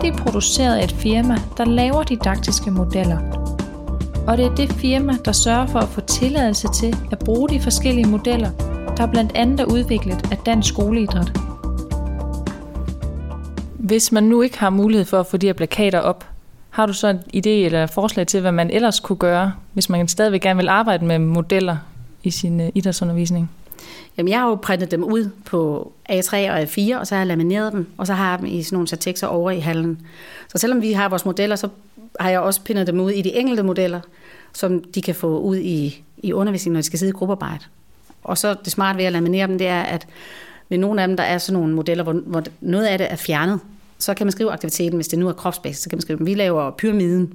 det 0.00 0.08
er 0.08 0.16
produceret 0.16 0.76
af 0.76 0.84
et 0.84 0.92
firma, 0.92 1.36
der 1.56 1.64
laver 1.64 2.02
didaktiske 2.02 2.70
modeller. 2.70 3.18
Og 4.26 4.36
det 4.36 4.46
er 4.46 4.54
det 4.54 4.72
firma, 4.72 5.12
der 5.24 5.32
sørger 5.32 5.66
for 5.66 5.78
at 5.78 5.88
få 5.88 6.00
tilladelse 6.00 6.68
til 6.74 6.96
at 7.10 7.18
bruge 7.18 7.48
de 7.48 7.60
forskellige 7.60 8.08
modeller 8.08 8.50
der 8.96 9.06
blandt 9.06 9.32
andet 9.34 9.60
er 9.60 9.64
udviklet 9.64 10.32
af 10.32 10.38
Dansk 10.46 10.68
Skoleidræt. 10.68 11.32
Hvis 13.78 14.12
man 14.12 14.24
nu 14.24 14.42
ikke 14.42 14.58
har 14.58 14.70
mulighed 14.70 15.04
for 15.04 15.20
at 15.20 15.26
få 15.26 15.36
de 15.36 15.46
her 15.46 15.52
plakater 15.52 15.98
op, 15.98 16.24
har 16.70 16.86
du 16.86 16.92
så 16.92 17.08
en 17.08 17.18
idé 17.36 17.48
eller 17.48 17.86
forslag 17.86 18.26
til, 18.26 18.40
hvad 18.40 18.52
man 18.52 18.70
ellers 18.70 19.00
kunne 19.00 19.16
gøre, 19.16 19.52
hvis 19.72 19.88
man 19.88 20.08
stadigvæk 20.08 20.40
gerne 20.40 20.56
vil 20.56 20.68
arbejde 20.68 21.04
med 21.04 21.18
modeller 21.18 21.76
i 22.22 22.30
sin 22.30 22.60
uh, 22.60 22.66
idrætsundervisning? 22.74 23.50
Jamen, 24.18 24.30
jeg 24.30 24.40
har 24.40 24.48
jo 24.48 24.54
printet 24.54 24.90
dem 24.90 25.04
ud 25.04 25.30
på 25.44 25.92
A3 26.10 26.34
og 26.34 26.62
A4, 26.62 26.98
og 26.98 27.06
så 27.06 27.14
har 27.14 27.16
jeg 27.16 27.26
lamineret 27.26 27.72
dem, 27.72 27.86
og 27.96 28.06
så 28.06 28.14
har 28.14 28.30
jeg 28.30 28.38
dem 28.38 28.46
i 28.46 28.62
sådan 28.62 28.76
nogle 28.76 28.88
satekser 28.88 29.26
over 29.26 29.50
i 29.50 29.60
hallen. 29.60 30.00
Så 30.48 30.58
selvom 30.58 30.82
vi 30.82 30.92
har 30.92 31.08
vores 31.08 31.24
modeller, 31.24 31.56
så 31.56 31.68
har 32.20 32.30
jeg 32.30 32.40
også 32.40 32.60
pindet 32.60 32.86
dem 32.86 33.00
ud 33.00 33.10
i 33.10 33.22
de 33.22 33.36
enkelte 33.36 33.62
modeller, 33.62 34.00
som 34.52 34.84
de 34.84 35.02
kan 35.02 35.14
få 35.14 35.38
ud 35.38 35.56
i, 35.56 36.02
i 36.18 36.32
undervisningen, 36.32 36.74
når 36.74 36.80
de 36.80 36.86
skal 36.86 36.98
sidde 36.98 37.10
i 37.10 37.12
gruppearbejde. 37.12 37.64
Og 38.24 38.38
så 38.38 38.56
det 38.64 38.72
smarte 38.72 38.98
ved 38.98 39.04
at 39.04 39.12
laminere 39.12 39.46
dem, 39.46 39.58
det 39.58 39.66
er, 39.66 39.82
at 39.82 40.06
ved 40.68 40.78
nogle 40.78 41.02
af 41.02 41.08
dem, 41.08 41.16
der 41.16 41.24
er 41.24 41.38
sådan 41.38 41.60
nogle 41.60 41.74
modeller, 41.74 42.04
hvor, 42.04 42.12
hvor 42.12 42.42
noget 42.60 42.86
af 42.86 42.98
det 42.98 43.06
er 43.10 43.16
fjernet, 43.16 43.60
så 43.98 44.14
kan 44.14 44.26
man 44.26 44.32
skrive 44.32 44.52
aktiviteten, 44.52 44.96
hvis 44.96 45.08
det 45.08 45.18
nu 45.18 45.28
er 45.28 45.32
kropsbaseret, 45.32 45.82
så 45.82 45.90
kan 45.90 45.96
man 45.96 46.02
skrive, 46.02 46.24
vi 46.24 46.34
laver 46.34 46.70
pyramiden. 46.70 47.34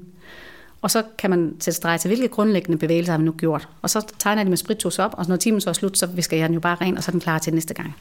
Og 0.82 0.92
så 0.92 1.04
kan 1.18 1.30
man 1.30 1.56
sætte 1.60 1.76
streg 1.76 2.00
til, 2.00 2.08
hvilke 2.08 2.28
grundlæggende 2.28 2.78
bevægelser 2.78 3.14
har 3.14 3.18
vi 3.18 3.26
nu 3.26 3.32
gjort. 3.32 3.68
Og 3.82 3.90
så 3.90 4.06
tegner 4.20 4.44
de 4.44 4.50
med 4.50 4.58
sprittus 4.58 5.00
op, 5.00 5.16
og 5.18 5.26
når 5.28 5.36
timen 5.36 5.62
så 5.62 5.70
er 5.70 5.74
slut, 5.74 5.98
så 5.98 6.06
visker 6.06 6.38
jeg 6.38 6.50
den 6.50 6.54
jo 6.54 6.60
bare 6.60 6.78
ren, 6.82 6.98
og 6.98 7.04
så 7.04 7.10
er 7.10 7.12
den 7.12 7.20
klar 7.20 7.40
til 7.40 7.54
næste 7.54 7.74
gang. 7.74 7.96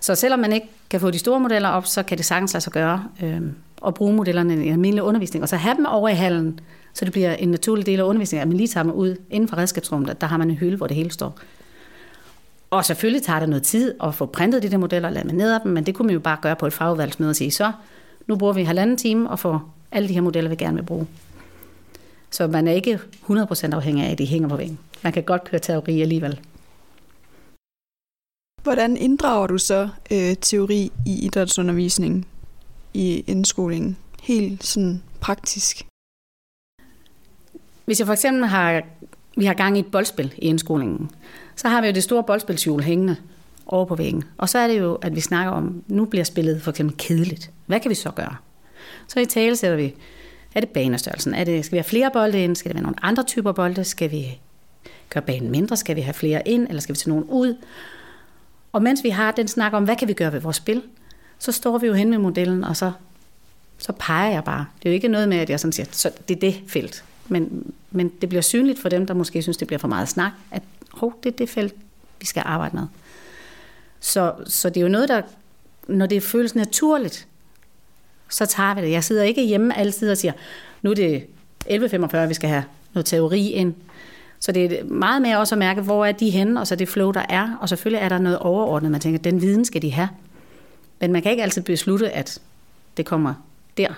Så 0.00 0.14
selvom 0.14 0.40
man 0.40 0.52
ikke 0.52 0.66
kan 0.90 1.00
få 1.00 1.10
de 1.10 1.18
store 1.18 1.40
modeller 1.40 1.68
op, 1.68 1.86
så 1.86 2.02
kan 2.02 2.18
det 2.18 2.26
sagtens 2.26 2.52
lade 2.52 2.64
sig 2.64 2.72
gøre 2.72 3.04
øh, 3.22 3.40
at 3.86 3.94
bruge 3.94 4.14
modellerne 4.14 4.66
i 4.66 4.68
almindelig 4.68 5.02
undervisning, 5.02 5.42
og 5.42 5.48
så 5.48 5.56
have 5.56 5.76
dem 5.76 5.86
over 5.86 6.08
i 6.08 6.14
hallen, 6.14 6.60
så 6.94 7.04
det 7.04 7.12
bliver 7.12 7.34
en 7.34 7.48
naturlig 7.48 7.86
del 7.86 8.00
af 8.00 8.04
undervisningen, 8.04 8.42
at 8.42 8.48
man 8.48 8.56
lige 8.56 8.68
tager 8.68 8.84
dem 8.84 8.92
ud 8.92 9.16
inden 9.30 9.48
for 9.48 9.56
redskabsrummet, 9.56 10.20
der 10.20 10.26
har 10.26 10.36
man 10.36 10.50
en 10.50 10.56
hylde, 10.56 10.76
hvor 10.76 10.86
det 10.86 10.96
hele 10.96 11.10
står. 11.10 11.38
Og 12.74 12.84
selvfølgelig 12.84 13.22
tager 13.22 13.40
det 13.40 13.48
noget 13.48 13.62
tid 13.62 13.94
at 14.02 14.14
få 14.14 14.26
printet 14.26 14.62
de 14.62 14.70
der 14.70 14.78
modeller 14.78 15.08
og 15.08 15.14
lamineret 15.14 15.60
dem, 15.64 15.72
men 15.72 15.86
det 15.86 15.94
kunne 15.94 16.06
man 16.06 16.14
jo 16.14 16.20
bare 16.20 16.38
gøre 16.42 16.56
på 16.56 16.66
et 16.66 16.72
fagudvalgsmøde 16.72 17.30
og 17.30 17.36
sige, 17.36 17.50
så 17.50 17.72
nu 18.26 18.36
bruger 18.36 18.52
vi 18.52 18.62
halvanden 18.62 18.96
time 18.96 19.30
og 19.30 19.38
får 19.38 19.74
alle 19.92 20.08
de 20.08 20.14
her 20.14 20.20
modeller, 20.20 20.50
vi 20.50 20.56
gerne 20.56 20.76
vil 20.76 20.82
bruge. 20.82 21.06
Så 22.30 22.46
man 22.46 22.68
er 22.68 22.72
ikke 22.72 23.00
100% 23.30 23.74
afhængig 23.74 24.04
af, 24.04 24.10
at 24.12 24.18
de 24.18 24.26
hænger 24.26 24.48
på 24.48 24.56
væggen. 24.56 24.78
Man 25.02 25.12
kan 25.12 25.22
godt 25.22 25.44
køre 25.44 25.60
teori 25.60 26.00
alligevel. 26.00 26.40
Hvordan 28.62 28.96
inddrager 28.96 29.46
du 29.46 29.58
så 29.58 29.88
øh, 30.10 30.36
teori 30.40 30.92
i 31.06 31.24
idrætsundervisning 31.26 32.26
i 32.94 33.24
indskolingen? 33.26 33.96
Helt 34.22 34.64
sådan 34.64 35.02
praktisk. 35.20 35.86
hvis 37.84 37.98
jeg 37.98 38.06
for 38.06 38.12
eksempel 38.12 38.46
har, 38.46 38.82
vi 39.36 39.44
har 39.44 39.54
gang 39.54 39.76
i 39.76 39.80
et 39.80 39.90
boldspil 39.90 40.34
i 40.38 40.46
indskolingen, 40.46 41.10
så 41.56 41.68
har 41.68 41.80
vi 41.80 41.86
jo 41.86 41.92
det 41.92 42.02
store 42.02 42.24
boldspilshjul 42.24 42.82
hængende 42.82 43.16
over 43.66 43.84
på 43.84 43.94
væggen. 43.94 44.24
Og 44.38 44.48
så 44.48 44.58
er 44.58 44.68
det 44.68 44.78
jo, 44.78 44.94
at 44.94 45.14
vi 45.14 45.20
snakker 45.20 45.52
om, 45.52 45.82
nu 45.88 46.04
bliver 46.04 46.24
spillet 46.24 46.62
for 46.62 46.70
eksempel 46.70 46.96
kedeligt. 46.98 47.50
Hvad 47.66 47.80
kan 47.80 47.88
vi 47.88 47.94
så 47.94 48.10
gøre? 48.10 48.36
Så 49.08 49.20
i 49.20 49.26
tale 49.26 49.56
sætter 49.56 49.76
vi, 49.76 49.94
er 50.54 50.60
det 50.60 50.68
banestørrelsen? 50.68 51.34
Er 51.34 51.44
det, 51.44 51.64
skal 51.64 51.72
vi 51.72 51.78
have 51.78 51.84
flere 51.84 52.10
bolde 52.12 52.44
ind? 52.44 52.56
Skal 52.56 52.68
det 52.68 52.74
være 52.74 52.82
nogle 52.82 53.04
andre 53.04 53.22
typer 53.22 53.52
bolde? 53.52 53.84
Skal 53.84 54.10
vi 54.10 54.38
gøre 55.10 55.22
banen 55.22 55.50
mindre? 55.50 55.76
Skal 55.76 55.96
vi 55.96 56.00
have 56.00 56.14
flere 56.14 56.48
ind? 56.48 56.68
Eller 56.68 56.80
skal 56.80 56.94
vi 56.94 56.98
tage 56.98 57.10
nogen 57.10 57.24
ud? 57.24 57.56
Og 58.72 58.82
mens 58.82 59.04
vi 59.04 59.08
har 59.08 59.32
den 59.32 59.48
snak 59.48 59.72
om, 59.72 59.84
hvad 59.84 59.96
kan 59.96 60.08
vi 60.08 60.12
gøre 60.12 60.32
ved 60.32 60.40
vores 60.40 60.56
spil, 60.56 60.82
så 61.38 61.52
står 61.52 61.78
vi 61.78 61.86
jo 61.86 61.92
hen 61.92 62.10
med 62.10 62.18
modellen, 62.18 62.64
og 62.64 62.76
så, 62.76 62.92
så 63.78 63.92
peger 63.98 64.30
jeg 64.30 64.44
bare. 64.44 64.66
Det 64.82 64.88
er 64.88 64.90
jo 64.90 64.94
ikke 64.94 65.08
noget 65.08 65.28
med, 65.28 65.36
at 65.36 65.50
jeg 65.50 65.60
sådan 65.60 65.72
siger, 65.72 65.86
så 65.90 66.10
det 66.28 66.36
er 66.36 66.40
det 66.40 66.60
felt. 66.68 67.04
Men, 67.28 67.72
men 67.90 68.08
det 68.08 68.28
bliver 68.28 68.42
synligt 68.42 68.78
for 68.78 68.88
dem, 68.88 69.06
der 69.06 69.14
måske 69.14 69.42
synes, 69.42 69.56
det 69.56 69.66
bliver 69.66 69.78
for 69.78 69.88
meget 69.88 70.08
snak, 70.08 70.32
at 70.50 70.62
hov, 70.92 71.18
det 71.22 71.32
er 71.32 71.36
det 71.36 71.48
felt, 71.48 71.74
vi 72.20 72.26
skal 72.26 72.42
arbejde 72.46 72.76
med. 72.76 72.86
Så, 74.00 74.32
så 74.46 74.68
det 74.68 74.76
er 74.76 74.80
jo 74.80 74.88
noget, 74.88 75.08
der, 75.08 75.22
når 75.88 76.06
det 76.06 76.22
føles 76.22 76.54
naturligt, 76.54 77.26
så 78.28 78.46
tager 78.46 78.74
vi 78.74 78.80
det. 78.80 78.90
Jeg 78.90 79.04
sidder 79.04 79.22
ikke 79.22 79.46
hjemme 79.46 79.78
altid 79.78 80.10
og 80.10 80.18
siger, 80.18 80.32
nu 80.82 80.90
er 80.90 80.94
det 80.94 81.24
11.45, 81.66 82.16
vi 82.16 82.34
skal 82.34 82.48
have 82.48 82.64
noget 82.94 83.06
teori 83.06 83.48
ind. 83.48 83.74
Så 84.40 84.52
det 84.52 84.64
er 84.64 84.84
meget 84.84 85.22
mere 85.22 85.38
også 85.38 85.54
at 85.54 85.58
mærke, 85.58 85.80
hvor 85.80 86.04
er 86.04 86.12
de 86.12 86.30
henne, 86.30 86.60
og 86.60 86.66
så 86.66 86.76
det 86.76 86.88
flow, 86.88 87.10
der 87.10 87.24
er. 87.28 87.56
Og 87.60 87.68
selvfølgelig 87.68 88.02
er 88.02 88.08
der 88.08 88.18
noget 88.18 88.38
overordnet, 88.38 88.90
man 88.90 89.00
tænker, 89.00 89.18
den 89.18 89.40
viden 89.40 89.64
skal 89.64 89.82
de 89.82 89.92
have. 89.92 90.08
Men 91.00 91.12
man 91.12 91.22
kan 91.22 91.30
ikke 91.30 91.42
altid 91.42 91.62
beslutte, 91.62 92.10
at 92.10 92.38
det 92.96 93.06
kommer 93.06 93.34
der. 93.76 93.88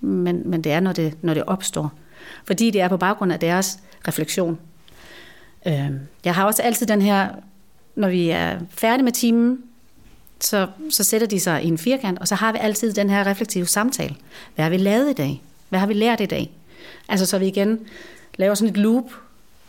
Men, 0.00 0.42
men 0.50 0.64
det 0.64 0.72
er, 0.72 0.80
når 0.80 0.92
det, 0.92 1.14
når 1.22 1.34
det 1.34 1.44
opstår. 1.46 1.92
Fordi 2.44 2.70
det 2.70 2.80
er 2.80 2.88
på 2.88 2.96
baggrund 2.96 3.32
af 3.32 3.40
deres 3.40 3.78
refleksion. 4.08 4.58
Øhm, 5.66 6.00
jeg 6.24 6.34
har 6.34 6.44
også 6.44 6.62
altid 6.62 6.86
den 6.86 7.02
her, 7.02 7.28
når 7.96 8.08
vi 8.08 8.30
er 8.30 8.58
færdige 8.70 9.04
med 9.04 9.12
timen, 9.12 9.58
så, 10.40 10.66
så 10.90 11.04
sætter 11.04 11.26
de 11.26 11.40
sig 11.40 11.62
i 11.62 11.68
en 11.68 11.78
firkant, 11.78 12.18
og 12.18 12.28
så 12.28 12.34
har 12.34 12.52
vi 12.52 12.58
altid 12.60 12.92
den 12.92 13.10
her 13.10 13.26
reflektive 13.26 13.66
samtale. 13.66 14.14
Hvad 14.54 14.62
har 14.62 14.70
vi 14.70 14.76
lavet 14.76 15.10
i 15.10 15.12
dag? 15.12 15.42
Hvad 15.68 15.78
har 15.78 15.86
vi 15.86 15.94
lært 15.94 16.20
i 16.20 16.26
dag? 16.26 16.50
Altså 17.08 17.26
så 17.26 17.38
vi 17.38 17.46
igen 17.46 17.80
laver 18.36 18.54
sådan 18.54 18.70
et 18.70 18.76
loop, 18.76 19.04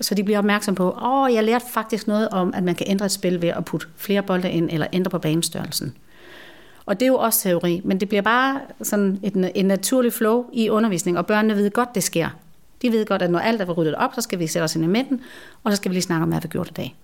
så 0.01 0.15
de 0.15 0.23
bliver 0.23 0.37
opmærksom 0.39 0.75
på, 0.75 0.91
åh, 0.91 1.21
oh, 1.21 1.33
jeg 1.33 1.43
lærte 1.43 1.65
faktisk 1.69 2.07
noget 2.07 2.29
om, 2.29 2.53
at 2.53 2.63
man 2.63 2.75
kan 2.75 2.85
ændre 2.89 3.05
et 3.05 3.11
spil 3.11 3.41
ved 3.41 3.49
at 3.49 3.65
putte 3.65 3.87
flere 3.97 4.23
bolde 4.23 4.51
ind, 4.51 4.69
eller 4.71 4.87
ændre 4.93 5.11
på 5.11 5.19
banestørrelsen. 5.19 5.95
Og 6.85 6.99
det 6.99 7.05
er 7.05 7.07
jo 7.07 7.17
også 7.17 7.41
teori, 7.41 7.81
men 7.83 7.99
det 7.99 8.09
bliver 8.09 8.21
bare 8.21 8.61
sådan 8.81 9.19
et, 9.23 9.51
en 9.55 9.65
naturlig 9.65 10.13
flow 10.13 10.45
i 10.53 10.69
undervisning, 10.69 11.17
og 11.17 11.25
børnene 11.25 11.55
ved 11.55 11.71
godt, 11.71 11.95
det 11.95 12.03
sker. 12.03 12.29
De 12.81 12.91
ved 12.91 13.05
godt, 13.05 13.21
at 13.21 13.31
når 13.31 13.39
alt 13.39 13.61
er 13.61 13.65
ryddet 13.65 13.95
op, 13.95 14.11
så 14.15 14.21
skal 14.21 14.39
vi 14.39 14.47
sætte 14.47 14.63
os 14.63 14.75
ind 14.75 14.83
i 14.83 14.87
midten, 14.87 15.21
og 15.63 15.71
så 15.71 15.75
skal 15.75 15.89
vi 15.89 15.95
lige 15.95 16.03
snakke 16.03 16.23
om, 16.23 16.29
hvad 16.29 16.39
vi 16.39 16.41
har 16.41 16.49
gjort 16.49 16.69
i 16.69 16.73
dag. 16.73 16.95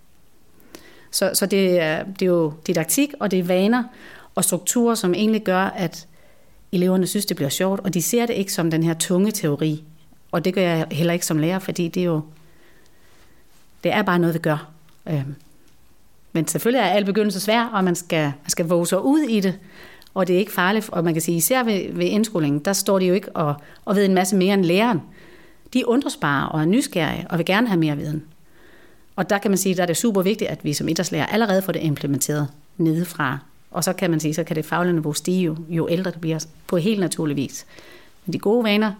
Så, 1.11 1.31
så 1.33 1.45
det, 1.45 1.79
er, 1.79 2.03
det 2.03 2.21
er 2.21 2.25
jo 2.25 2.53
didaktik, 2.67 3.13
og 3.19 3.31
det 3.31 3.39
er 3.39 3.43
vaner 3.43 3.83
og 4.35 4.43
strukturer, 4.43 4.95
som 4.95 5.13
egentlig 5.13 5.43
gør, 5.43 5.63
at 5.63 6.07
eleverne 6.71 7.07
synes, 7.07 7.25
det 7.25 7.37
bliver 7.37 7.49
sjovt, 7.49 7.79
og 7.79 7.93
de 7.93 8.01
ser 8.01 8.25
det 8.25 8.33
ikke 8.33 8.53
som 8.53 8.71
den 8.71 8.83
her 8.83 8.93
tunge 8.93 9.31
teori. 9.31 9.83
Og 10.31 10.45
det 10.45 10.53
gør 10.53 10.61
jeg 10.61 10.87
heller 10.91 11.13
ikke 11.13 11.25
som 11.25 11.37
lærer, 11.37 11.59
fordi 11.59 11.87
det 11.87 12.01
er 12.01 12.05
jo 12.05 12.21
det 13.83 13.93
er 13.93 14.01
bare 14.01 14.19
noget, 14.19 14.33
vi 14.33 14.39
gør. 14.39 14.69
Øhm, 15.09 15.35
men 16.33 16.47
selvfølgelig 16.47 16.79
er 16.79 16.89
al 16.89 17.05
begyndelse 17.05 17.39
svær, 17.39 17.65
og 17.65 17.83
man 17.83 17.95
skal, 17.95 18.23
man 18.23 18.49
skal 18.49 18.65
våge 18.65 18.87
sig 18.87 19.01
ud 19.01 19.19
i 19.19 19.39
det, 19.39 19.59
og 20.13 20.27
det 20.27 20.35
er 20.35 20.39
ikke 20.39 20.51
farligt. 20.51 20.89
Og 20.89 21.03
man 21.03 21.13
kan 21.13 21.21
sige, 21.21 21.37
især 21.37 21.63
ved, 21.63 21.93
ved 21.93 22.05
indskolingen, 22.05 22.59
der 22.59 22.73
står 22.73 22.99
de 22.99 23.05
jo 23.05 23.13
ikke 23.13 23.35
og, 23.35 23.55
og 23.85 23.95
ved 23.95 24.05
en 24.05 24.13
masse 24.13 24.35
mere 24.35 24.53
end 24.53 24.65
læreren. 24.65 25.01
De 25.73 25.87
undres 25.87 26.17
bare 26.17 26.49
og 26.49 26.61
er 26.61 26.65
nysgerrige 26.65 27.25
og 27.29 27.37
vil 27.37 27.45
gerne 27.45 27.67
have 27.67 27.79
mere 27.79 27.97
viden. 27.97 28.23
Og 29.15 29.29
der 29.29 29.37
kan 29.37 29.51
man 29.51 29.57
sige, 29.57 29.75
der 29.75 29.81
er 29.81 29.85
det 29.85 29.97
super 29.97 30.21
vigtigt, 30.21 30.49
at 30.49 30.63
vi 30.63 30.73
som 30.73 30.87
idrætslærer 30.87 31.25
allerede 31.25 31.61
får 31.61 31.71
det 31.71 31.81
implementeret 31.81 32.47
nedefra. 32.77 33.37
Og 33.71 33.83
så 33.83 33.93
kan 33.93 34.11
man 34.11 34.19
sige, 34.19 34.33
så 34.33 34.43
kan 34.43 34.55
det 34.55 34.65
faglige 34.65 34.93
niveau 34.93 35.13
stige 35.13 35.43
jo, 35.43 35.57
jo 35.69 35.87
ældre 35.89 36.11
det 36.11 36.21
bliver 36.21 36.45
på 36.67 36.77
helt 36.77 36.99
naturlig 36.99 37.37
vis. 37.37 37.65
Men 38.25 38.33
de 38.33 38.39
gode 38.39 38.63
vaner, 38.63 38.93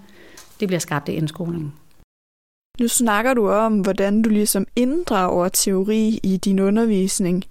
det 0.60 0.68
bliver 0.68 0.80
skabt 0.80 1.10
i 1.10 1.12
indskolingen. 1.12 1.74
Nu 2.82 2.88
snakker 2.88 3.34
du 3.34 3.50
om, 3.50 3.80
hvordan 3.80 4.22
du 4.22 4.30
ligesom 4.30 4.68
inddrager 4.76 5.50
teori 5.50 6.20
i 6.24 6.38
din 6.38 6.60
undervisning. 6.60 7.44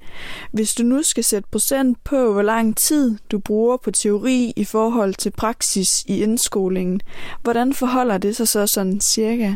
Hvis 0.52 0.74
du 0.74 0.82
nu 0.82 1.02
skal 1.02 1.24
sætte 1.24 1.48
procent 1.50 2.04
på, 2.04 2.32
hvor 2.32 2.42
lang 2.42 2.76
tid 2.76 3.18
du 3.30 3.38
bruger 3.38 3.76
på 3.76 3.90
teori 3.90 4.52
i 4.56 4.64
forhold 4.64 5.14
til 5.14 5.30
praksis 5.30 6.04
i 6.08 6.22
indskolingen, 6.22 7.00
hvordan 7.42 7.74
forholder 7.74 8.18
det 8.18 8.36
sig 8.36 8.48
så 8.48 8.66
sådan 8.66 9.00
cirka? 9.00 9.54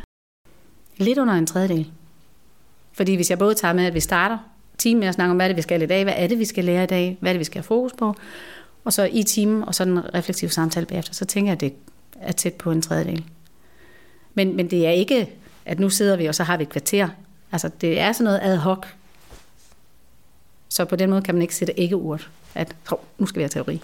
Lidt 0.97 1.19
under 1.19 1.35
en 1.35 1.47
tredjedel. 1.47 1.91
Fordi 2.93 3.15
hvis 3.15 3.31
jeg 3.31 3.39
både 3.39 3.55
tager 3.55 3.75
med, 3.75 3.85
at 3.87 3.95
vi 3.95 4.01
starter 4.01 4.39
timen 4.79 5.01
med 5.01 5.09
at 5.09 5.15
snakke 5.15 5.31
om, 5.31 5.37
hvad 5.37 5.47
er 5.47 5.49
det, 5.49 5.57
vi 5.57 5.63
skal 5.63 5.83
i 5.83 5.87
dag, 5.87 6.05
hvad 6.05 6.15
er 6.17 6.27
det, 6.27 6.39
vi 6.39 6.45
skal 6.45 6.65
lære 6.65 6.85
i 6.85 6.87
dag, 6.87 7.17
hvad 7.21 7.31
er 7.31 7.33
det, 7.33 7.41
vi 7.41 7.45
skal 7.45 7.59
have 7.59 7.65
fokus 7.65 7.93
på, 7.93 8.15
og 8.85 8.93
så 8.93 9.09
i 9.13 9.23
timen, 9.23 9.63
og 9.63 9.75
så 9.75 9.83
en 9.83 10.15
reflektiv 10.15 10.49
samtale 10.49 10.87
bagefter, 10.87 11.15
så 11.15 11.25
tænker 11.25 11.51
jeg, 11.51 11.57
at 11.57 11.61
det 11.61 11.73
er 12.21 12.33
tæt 12.33 12.55
på 12.55 12.71
en 12.71 12.83
tredjedel. 12.83 13.25
Men, 14.35 14.57
men 14.57 14.71
det 14.71 14.87
er 14.87 14.91
ikke, 14.91 15.31
at 15.65 15.81
nu 15.81 15.91
sidder 15.91 16.17
vi, 16.17 16.27
og 16.27 16.35
så 16.35 16.43
har 16.43 16.57
vi 16.57 16.63
et 16.63 16.69
kvarter. 16.69 17.09
Altså, 17.53 17.71
det 17.81 18.01
er 18.01 18.13
sådan 18.13 18.25
noget 18.25 18.41
ad 18.43 18.57
hoc. 18.57 18.87
Så 20.69 20.85
på 20.85 20.97
den 20.97 21.11
måde 21.11 21.23
kan 21.23 21.35
man 21.35 21.43
ikke 21.43 21.55
sætte 21.55 21.81
ikke 21.81 21.97
urt, 21.97 22.31
at 22.55 22.77
nu 23.19 23.27
skal 23.27 23.39
vi 23.39 23.43
have 23.43 23.49
teori. 23.49 23.83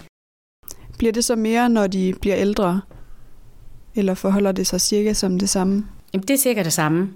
Bliver 0.99 1.13
det 1.13 1.25
så 1.25 1.37
mere, 1.37 1.69
når 1.69 1.87
de 1.87 2.15
bliver 2.21 2.37
ældre? 2.37 2.81
Eller 3.95 4.15
forholder 4.15 4.53
det 4.53 4.67
sig 4.67 4.81
cirka 4.81 5.13
som 5.13 5.39
det 5.39 5.49
samme? 5.49 5.87
Jamen, 6.13 6.29
det 6.29 6.35
er 6.35 6.39
cirka 6.39 6.63
det 6.63 6.73
samme. 6.73 7.13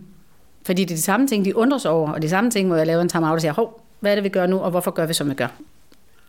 Fordi 0.66 0.84
det 0.84 0.90
er 0.90 0.96
de 0.96 1.02
samme 1.02 1.28
ting, 1.28 1.44
de 1.44 1.56
undrer 1.56 1.78
sig 1.78 1.90
over, 1.90 2.12
og 2.12 2.22
de 2.22 2.28
samme 2.28 2.50
ting, 2.50 2.68
hvor 2.68 2.76
jeg 2.76 2.86
laver 2.86 3.02
en 3.02 3.08
time-out 3.08 3.34
og 3.34 3.40
siger, 3.40 3.52
hov, 3.52 3.84
hvad 4.00 4.10
er 4.10 4.14
det, 4.14 4.24
vi 4.24 4.28
gør 4.28 4.46
nu, 4.46 4.58
og 4.58 4.70
hvorfor 4.70 4.90
gør 4.90 5.06
vi, 5.06 5.14
som 5.14 5.30
vi 5.30 5.34
gør? 5.34 5.48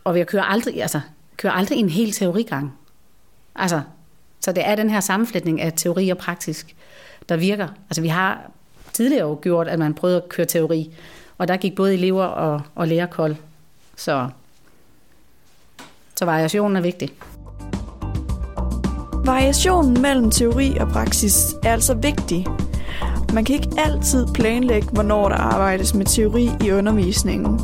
Og 0.04 0.14
vi 0.14 0.24
kører 0.24 0.42
aldrig, 0.42 0.82
altså, 0.82 1.00
kører 1.36 1.52
aldrig 1.52 1.78
en 1.78 1.88
hel 1.88 2.12
teorigang. 2.12 2.72
Altså, 3.54 3.80
så 4.40 4.52
det 4.52 4.68
er 4.68 4.74
den 4.74 4.90
her 4.90 5.00
sammenflætning 5.00 5.60
af 5.60 5.72
teori 5.76 6.08
og 6.08 6.18
praktisk, 6.18 6.76
der 7.28 7.36
virker. 7.36 7.68
Altså, 7.90 8.00
vi 8.00 8.08
har 8.08 8.50
tidligere 8.92 9.28
jo 9.28 9.38
gjort, 9.42 9.68
at 9.68 9.78
man 9.78 9.94
prøvede 9.94 10.16
at 10.16 10.28
køre 10.28 10.46
teori, 10.46 10.94
og 11.38 11.48
der 11.48 11.56
gik 11.56 11.74
både 11.74 11.94
elever 11.94 12.24
og, 12.24 12.62
og 12.74 12.88
lærer 12.88 13.06
kold. 13.06 13.36
Så, 13.96 14.28
så 16.14 16.24
variationen 16.24 16.76
er 16.76 16.80
vigtig. 16.80 17.10
Variationen 19.24 20.02
mellem 20.02 20.30
teori 20.30 20.76
og 20.80 20.88
praksis 20.88 21.54
er 21.64 21.72
altså 21.72 21.94
vigtig, 21.94 22.46
man 23.36 23.44
kan 23.44 23.54
ikke 23.54 23.68
altid 23.78 24.26
planlægge, 24.34 24.88
hvornår 24.92 25.28
der 25.28 25.36
arbejdes 25.36 25.94
med 25.94 26.06
teori 26.06 26.50
i 26.64 26.72
undervisningen. 26.72 27.60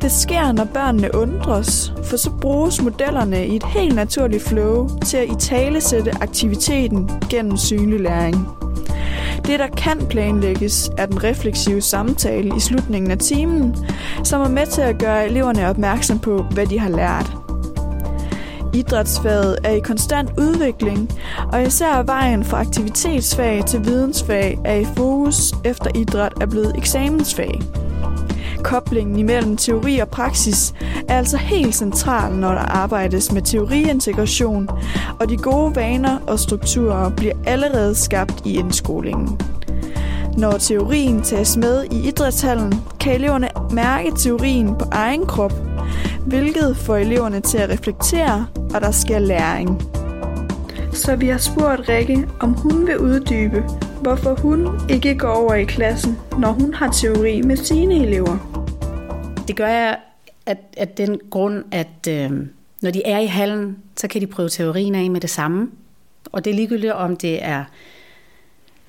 Det 0.00 0.12
sker, 0.12 0.52
når 0.52 0.64
børnene 0.64 1.14
undres, 1.14 1.92
for 2.04 2.16
så 2.16 2.30
bruges 2.40 2.82
modellerne 2.82 3.46
i 3.46 3.56
et 3.56 3.64
helt 3.64 3.94
naturligt 3.94 4.42
flow 4.42 4.88
til 5.06 5.16
at 5.16 5.28
i 5.28 5.34
tale 5.38 5.80
sætte 5.80 6.12
aktiviteten 6.20 7.10
gennem 7.30 7.56
synlig 7.56 8.00
læring. 8.00 8.69
Det, 9.46 9.58
der 9.58 9.68
kan 9.76 10.06
planlægges, 10.10 10.90
er 10.98 11.06
den 11.06 11.24
refleksive 11.24 11.80
samtale 11.80 12.56
i 12.56 12.60
slutningen 12.60 13.10
af 13.10 13.18
timen, 13.18 13.76
som 14.24 14.40
er 14.40 14.48
med 14.48 14.66
til 14.66 14.80
at 14.80 14.98
gøre 14.98 15.26
eleverne 15.26 15.68
opmærksom 15.68 16.18
på, 16.18 16.42
hvad 16.42 16.66
de 16.66 16.78
har 16.78 16.88
lært. 16.88 17.32
Idrætsfaget 18.74 19.58
er 19.64 19.70
i 19.70 19.80
konstant 19.80 20.30
udvikling, 20.38 21.10
og 21.52 21.62
især 21.62 22.02
vejen 22.02 22.44
fra 22.44 22.60
aktivitetsfag 22.60 23.64
til 23.66 23.84
vidensfag 23.84 24.58
er 24.64 24.74
i 24.74 24.84
fokus 24.96 25.54
efter 25.64 25.90
idræt 25.94 26.32
er 26.40 26.46
blevet 26.46 26.72
eksamensfag. 26.76 27.60
Koblingen 28.62 29.18
imellem 29.18 29.56
teori 29.56 29.98
og 29.98 30.08
praksis 30.08 30.74
er 31.08 31.18
altså 31.18 31.36
helt 31.36 31.74
central, 31.74 32.32
når 32.32 32.52
der 32.52 32.76
arbejdes 32.76 33.32
med 33.32 33.42
teoriintegration, 33.42 34.68
og 35.20 35.28
de 35.28 35.36
gode 35.36 35.76
vaner 35.76 36.18
og 36.26 36.38
strukturer 36.38 37.10
bliver 37.10 37.34
allerede 37.46 37.94
skabt 37.94 38.42
i 38.46 38.58
indskolingen. 38.58 39.40
Når 40.38 40.52
teorien 40.52 41.22
tages 41.22 41.56
med 41.56 41.84
i 41.84 42.08
idrætshallen, 42.08 42.74
kan 43.00 43.14
eleverne 43.14 43.48
mærke 43.72 44.12
teorien 44.16 44.74
på 44.78 44.84
egen 44.92 45.26
krop 45.26 45.52
hvilket 46.26 46.76
får 46.76 46.96
eleverne 46.96 47.40
til 47.40 47.58
at 47.58 47.70
reflektere, 47.70 48.46
og 48.74 48.80
der 48.80 48.90
sker 48.90 49.18
læring. 49.18 49.82
Så 50.92 51.16
vi 51.16 51.28
har 51.28 51.38
spurgt 51.38 51.88
Rikke, 51.88 52.28
om 52.40 52.52
hun 52.52 52.86
vil 52.86 52.98
uddybe, 52.98 53.64
hvorfor 54.02 54.34
hun 54.42 54.68
ikke 54.88 55.14
går 55.14 55.28
over 55.28 55.54
i 55.54 55.64
klassen, 55.64 56.18
når 56.38 56.52
hun 56.52 56.74
har 56.74 56.90
teori 56.90 57.42
med 57.42 57.56
sine 57.56 57.94
elever. 57.94 58.49
Det 59.50 59.56
gør 59.56 59.68
jeg 59.68 59.98
at, 60.46 60.58
at 60.76 60.98
den 60.98 61.20
grund, 61.30 61.64
at 61.70 62.08
øh, 62.08 62.30
når 62.82 62.90
de 62.90 63.02
er 63.06 63.18
i 63.18 63.26
hallen, 63.26 63.78
så 63.96 64.08
kan 64.08 64.20
de 64.20 64.26
prøve 64.26 64.48
teorien 64.48 64.94
af 64.94 65.10
med 65.10 65.20
det 65.20 65.30
samme. 65.30 65.70
Og 66.32 66.44
det 66.44 66.50
er 66.50 66.54
ligegyldigt, 66.54 66.92
om 66.92 67.16
det 67.16 67.44
er 67.44 67.64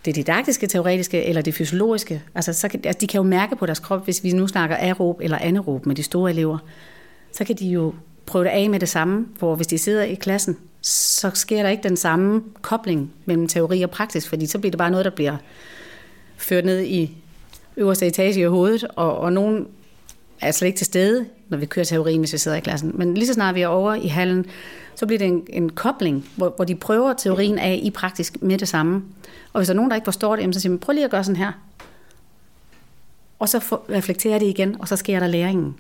det 0.06 0.16
didaktiske, 0.16 0.68
teoretiske 0.68 1.24
eller 1.26 1.42
det 1.42 1.54
fysiologiske. 1.54 2.24
Altså, 2.36 2.54
så 2.54 2.68
kan, 2.68 2.82
altså, 2.84 2.98
de 3.02 3.08
kan 3.08 3.18
jo 3.18 3.24
mærke 3.24 3.56
på 3.56 3.66
deres 3.66 3.80
krop, 3.80 4.04
hvis 4.04 4.24
vi 4.24 4.32
nu 4.32 4.48
snakker 4.48 4.76
aerob 4.76 5.20
eller 5.22 5.38
anaerob 5.38 5.86
med 5.86 5.96
de 5.96 6.04
store 6.04 6.32
elever, 6.32 6.58
så 7.32 7.44
kan 7.44 7.56
de 7.56 7.68
jo 7.68 7.94
prøve 8.26 8.44
det 8.44 8.50
af 8.50 8.70
med 8.70 8.80
det 8.80 8.90
samme, 8.90 9.28
hvor 9.40 9.56
hvis 9.56 9.68
de 9.68 9.78
sidder 9.78 10.04
i 10.04 10.16
klassen, 10.16 10.58
så 10.82 11.32
sker 11.34 11.64
der 11.64 11.70
ikke 11.70 11.84
den 11.84 11.98
samme 11.98 12.44
kobling 12.62 13.14
mellem 13.26 13.48
teori 13.48 13.82
og 13.82 13.90
praksis, 13.90 14.30
fordi 14.30 14.46
så 14.46 14.60
bliver 14.60 14.72
det 14.72 14.78
bare 14.78 14.92
noget, 14.92 15.06
der 15.06 15.12
bliver 15.12 15.38
ført 16.38 16.66
ned 16.66 16.82
i 16.84 17.18
øverste 17.78 18.08
etage 18.08 18.40
i 18.40 18.44
hovedet, 18.44 18.84
og, 18.96 19.18
og 19.18 19.34
nogen 19.34 19.68
er 20.42 20.52
slet 20.52 20.68
ikke 20.68 20.78
til 20.78 20.86
stede, 20.86 21.26
når 21.50 21.58
vi 21.58 21.66
kører 21.66 21.86
teorien, 21.86 22.20
hvis 22.20 22.34
vi 22.34 22.38
sidder 22.38 22.58
i 22.58 22.62
klassen. 22.62 22.92
Men 22.96 23.14
lige 23.14 23.28
så 23.28 23.34
snart 23.34 23.56
vi 23.56 23.62
er 23.62 23.68
over 23.68 23.94
i 23.94 24.08
hallen, 24.08 24.46
så 24.96 25.06
bliver 25.06 25.20
det 25.20 25.28
en, 25.28 25.44
en 25.50 25.70
kobling, 25.70 26.30
hvor, 26.36 26.54
hvor 26.56 26.66
de 26.66 26.76
prøver 26.76 27.14
teorien 27.14 27.60
af 27.60 27.80
i 27.84 27.90
praktisk 27.90 28.42
med 28.42 28.58
det 28.58 28.68
samme. 28.68 29.04
Og 29.54 29.60
hvis 29.60 29.68
der 29.68 29.74
er 29.74 29.76
nogen, 29.76 29.92
der 29.92 29.96
ikke 29.96 30.06
forstår 30.06 30.36
det, 30.36 30.56
så 30.56 30.62
siger 30.62 30.72
man, 30.72 30.80
prøv 30.80 30.94
lige 30.94 31.06
at 31.06 31.12
gøre 31.12 31.24
sådan 31.24 31.36
her. 31.36 31.52
Og 33.40 33.50
så 33.50 33.60
for, 33.60 33.86
reflekterer 33.90 34.40
det 34.40 34.46
igen, 34.46 34.82
og 34.82 34.88
så 34.88 34.96
sker 34.96 35.20
der 35.20 35.28
læringen. 35.28 35.76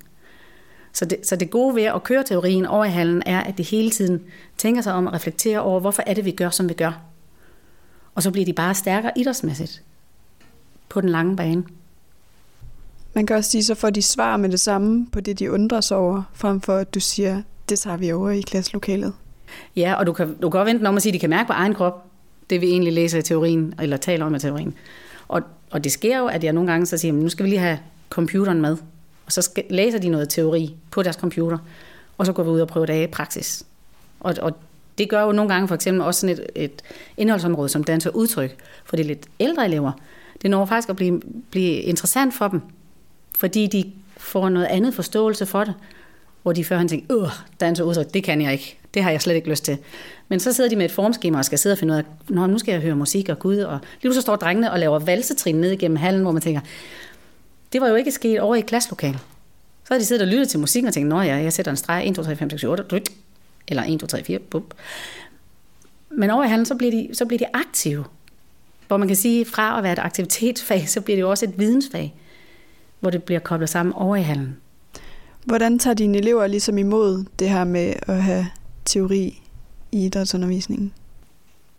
Så 0.93 1.05
det, 1.05 1.27
så 1.27 1.35
det 1.35 1.49
gode 1.49 1.75
ved 1.75 1.83
at 1.83 2.03
køre 2.03 2.23
teorien 2.23 2.65
over 2.65 2.85
i 2.85 2.89
hallen, 2.89 3.23
er, 3.25 3.39
at 3.39 3.57
de 3.57 3.63
hele 3.63 3.89
tiden 3.89 4.21
tænker 4.57 4.81
sig 4.81 4.93
om 4.93 5.07
at 5.07 5.13
reflektere 5.13 5.59
over, 5.59 5.79
hvorfor 5.79 6.03
er 6.05 6.13
det, 6.13 6.25
vi 6.25 6.31
gør, 6.31 6.49
som 6.49 6.69
vi 6.69 6.73
gør. 6.73 7.01
Og 8.15 8.23
så 8.23 8.31
bliver 8.31 8.45
de 8.45 8.53
bare 8.53 8.75
stærkere 8.75 9.11
idrætsmæssigt 9.15 9.83
på 10.89 11.01
den 11.01 11.09
lange 11.09 11.35
bane. 11.35 11.63
Man 13.13 13.25
kan 13.25 13.35
også 13.35 13.49
sige, 13.49 13.63
så 13.63 13.75
får 13.75 13.89
de 13.89 14.01
svar 14.01 14.37
med 14.37 14.49
det 14.49 14.59
samme 14.59 15.07
på 15.11 15.19
det, 15.19 15.39
de 15.39 15.51
undrer 15.51 15.81
sig 15.81 15.97
over, 15.97 16.23
frem 16.33 16.61
for 16.61 16.75
at 16.75 16.93
du 16.93 16.99
siger, 16.99 17.41
det 17.69 17.79
tager 17.79 17.97
vi 17.97 18.11
over 18.11 18.29
i 18.29 18.41
klasselokalet. 18.41 19.13
Ja, 19.75 19.93
og 19.93 20.07
du 20.07 20.13
kan, 20.13 20.35
du 20.41 20.49
kan 20.49 20.59
også 20.59 20.73
vente 20.73 20.87
om 20.87 20.95
at 20.95 21.01
sige, 21.01 21.11
at 21.11 21.13
de 21.13 21.19
kan 21.19 21.29
mærke 21.29 21.47
på 21.47 21.53
egen 21.53 21.73
krop, 21.73 22.05
det 22.49 22.61
vi 22.61 22.67
egentlig 22.67 22.93
læser 22.93 23.19
i 23.19 23.21
teorien, 23.21 23.73
eller 23.81 23.97
taler 23.97 24.25
om 24.25 24.35
i 24.35 24.39
teorien. 24.39 24.73
Og, 25.27 25.41
og 25.71 25.83
det 25.83 25.91
sker 25.91 26.17
jo, 26.17 26.27
at 26.27 26.43
jeg 26.43 26.53
nogle 26.53 26.71
gange 26.71 26.85
så 26.85 26.97
siger, 26.97 27.13
nu 27.13 27.29
skal 27.29 27.43
vi 27.43 27.49
lige 27.49 27.59
have 27.59 27.79
computeren 28.09 28.61
med. 28.61 28.77
Og 29.25 29.31
så 29.31 29.41
skal, 29.41 29.63
læser 29.69 29.99
de 29.99 30.09
noget 30.09 30.29
teori 30.29 30.75
på 30.91 31.03
deres 31.03 31.15
computer, 31.15 31.57
og 32.17 32.25
så 32.25 32.33
går 32.33 32.43
vi 32.43 32.49
ud 32.49 32.59
og 32.59 32.67
prøver 32.67 32.85
det 32.85 32.93
af 32.93 33.03
i 33.03 33.07
praksis. 33.07 33.63
Og, 34.19 34.35
og 34.41 34.57
det 34.97 35.09
gør 35.09 35.21
jo 35.21 35.31
nogle 35.31 35.53
gange 35.53 35.67
for 35.67 35.75
eksempel 35.75 36.01
også 36.01 36.21
sådan 36.21 36.35
et, 36.35 36.63
et 36.63 36.81
indholdsområde 37.17 37.69
som 37.69 37.83
dans 37.83 38.05
og 38.05 38.15
udtryk 38.15 38.55
for 38.85 38.95
de 38.95 39.03
lidt 39.03 39.25
ældre 39.39 39.65
elever. 39.65 39.91
Det 40.41 40.49
når 40.51 40.65
faktisk 40.65 40.89
at 40.89 40.95
blive, 40.95 41.21
blive 41.51 41.73
interessant 41.73 42.33
for 42.33 42.47
dem, 42.47 42.61
fordi 43.41 43.67
de 43.67 43.91
får 44.17 44.49
noget 44.49 44.65
andet 44.65 44.93
forståelse 44.93 45.45
for 45.45 45.63
det, 45.63 45.73
hvor 46.43 46.53
de 46.53 46.65
førhen 46.65 46.87
tænkte, 46.87 47.15
øh, 47.15 47.29
dans 47.59 47.79
og 47.79 47.87
udtryk, 47.87 48.13
det 48.13 48.23
kan 48.23 48.41
jeg 48.41 48.51
ikke. 48.53 48.77
Det 48.93 49.03
har 49.03 49.11
jeg 49.11 49.21
slet 49.21 49.35
ikke 49.35 49.49
lyst 49.49 49.65
til. 49.65 49.77
Men 50.27 50.39
så 50.39 50.53
sidder 50.53 50.69
de 50.69 50.75
med 50.75 50.85
et 50.85 50.91
formskema 50.91 51.37
og 51.37 51.45
skal 51.45 51.59
sidde 51.59 51.73
og 51.73 51.77
finde 51.77 51.93
ud 51.93 51.97
af, 51.97 52.03
Nå, 52.29 52.47
nu 52.47 52.57
skal 52.57 52.71
jeg 52.71 52.81
høre 52.81 52.95
musik 52.95 53.29
og 53.29 53.39
Gud. 53.39 53.57
Og 53.57 53.79
lige 54.01 54.13
så 54.13 54.21
står 54.21 54.35
drengene 54.35 54.71
og 54.71 54.79
laver 54.79 54.99
valsetrin 54.99 55.55
ned 55.55 55.71
igennem 55.71 55.97
hallen, 55.97 56.21
hvor 56.21 56.31
man 56.31 56.41
tænker, 56.41 56.61
det 57.73 57.81
var 57.81 57.87
jo 57.87 57.95
ikke 57.95 58.11
sket 58.11 58.39
over 58.39 58.55
i 58.55 58.61
klasselokalet. 58.61 59.19
Så 59.83 59.93
havde 59.93 60.01
de 60.01 60.05
siddet 60.05 60.21
og 60.21 60.27
lyttet 60.27 60.49
til 60.49 60.59
musikken 60.59 60.87
og 60.87 60.93
tænkt, 60.93 61.09
nå 61.09 61.21
ja, 61.21 61.35
jeg 61.35 61.53
sætter 61.53 61.71
en 61.71 61.77
streg, 61.77 62.07
1, 62.07 62.15
2, 62.15 62.23
3, 62.23 62.35
5, 62.35 62.49
6, 62.49 62.63
8, 62.63 63.01
eller 63.67 63.83
1, 63.83 63.99
2, 63.99 64.07
3, 64.07 64.23
4, 64.23 64.39
bup. 64.39 64.73
Men 66.09 66.29
over 66.29 66.43
i 66.43 66.47
hallen, 66.47 66.65
så 66.65 66.75
bliver, 66.75 66.91
de, 66.91 67.09
så 67.13 67.25
bliver 67.25 67.37
de 67.37 67.45
aktive. 67.53 68.05
Hvor 68.87 68.97
man 68.97 69.07
kan 69.07 69.17
sige, 69.17 69.45
fra 69.45 69.77
at 69.77 69.83
være 69.83 69.93
et 69.93 69.99
aktivitetsfag, 69.99 70.89
så 70.89 71.01
bliver 71.01 71.17
det 71.17 71.21
jo 71.21 71.29
også 71.29 71.45
et 71.45 71.59
vidensfag, 71.59 72.13
hvor 73.01 73.09
det 73.09 73.23
bliver 73.23 73.39
koblet 73.39 73.69
sammen 73.69 73.93
over 73.93 74.15
i 74.15 74.21
hallen. 74.21 74.57
Hvordan 75.45 75.79
tager 75.79 75.93
dine 75.93 76.17
elever 76.17 76.47
ligesom 76.47 76.77
imod 76.77 77.25
det 77.39 77.49
her 77.49 77.63
med 77.63 77.93
at 78.07 78.23
have 78.23 78.47
teori 78.85 79.41
i 79.91 80.05
idrætsundervisningen? 80.05 80.93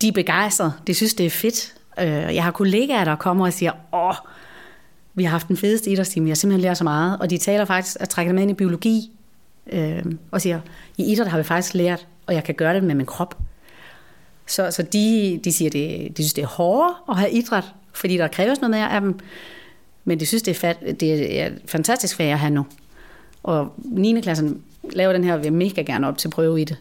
De 0.03 0.09
er 0.09 0.13
begejstrede. 0.13 0.73
De 0.87 0.95
synes, 0.95 1.15
det 1.15 1.27
er 1.27 1.31
fedt. 1.31 1.75
Øh, 2.01 2.07
jeg 2.07 2.45
har 2.45 2.51
kollegaer, 2.51 3.05
der 3.05 3.17
kommer 3.17 3.47
og 3.47 3.53
siger, 3.53 3.73
åh, 3.93 4.15
vi 5.15 5.25
har 5.25 5.31
haft 5.31 5.49
den 5.49 5.57
fedeste 5.57 5.91
idrætstime, 5.91 6.27
jeg 6.27 6.31
har 6.31 6.37
simpelthen 6.37 6.63
lært 6.63 6.79
så 6.79 6.85
meget. 6.85 7.19
Og 7.21 7.31
de 7.31 7.39
taler 7.39 7.65
faktisk 7.65 7.97
at 8.01 8.09
trække 8.09 8.29
dem 8.29 8.39
ind 8.39 8.51
i 8.51 8.55
biologi, 8.55 9.11
øh, 9.73 10.05
og 10.31 10.41
siger, 10.41 10.61
i 10.99 11.13
idræt 11.13 11.29
har 11.29 11.39
vi 11.39 11.45
faktisk 11.45 11.75
lært, 11.75 12.07
og 12.27 12.35
jeg 12.35 12.45
kan 12.45 12.55
gøre 12.55 12.75
det 12.75 12.85
med 12.85 12.95
min 12.95 13.07
krop. 13.07 13.39
Så, 14.47 14.71
så 14.71 14.83
de, 14.83 15.41
de 15.45 15.53
siger, 15.53 15.71
det, 15.71 16.17
de 16.17 16.23
synes, 16.23 16.33
det 16.33 16.43
er 16.43 16.47
hårdere 16.47 16.95
at 17.09 17.17
have 17.17 17.31
idræt, 17.31 17.65
fordi 17.93 18.17
der 18.17 18.29
kræves 18.29 18.61
noget 18.61 18.71
mere 18.71 18.93
af 18.93 19.01
dem. 19.01 19.19
Men 20.05 20.21
de 20.21 20.27
synes, 20.27 20.43
det 20.43 20.51
er, 20.51 20.61
fat, 20.61 21.01
det 21.01 21.41
er 21.41 21.47
et 21.47 21.63
fantastisk 21.67 22.17
fag 22.17 22.33
at 22.33 22.39
have 22.39 22.51
nu. 22.51 22.67
Og 23.43 23.73
9. 23.79 24.21
klassen 24.21 24.63
laver 24.93 25.13
den 25.13 25.25
her, 25.25 25.37
vil 25.37 25.53
mega 25.53 25.83
gerne 25.83 26.09
op 26.09 26.19
til 26.19 26.31
prøve 26.31 26.61
i 26.61 26.65
det. 26.65 26.77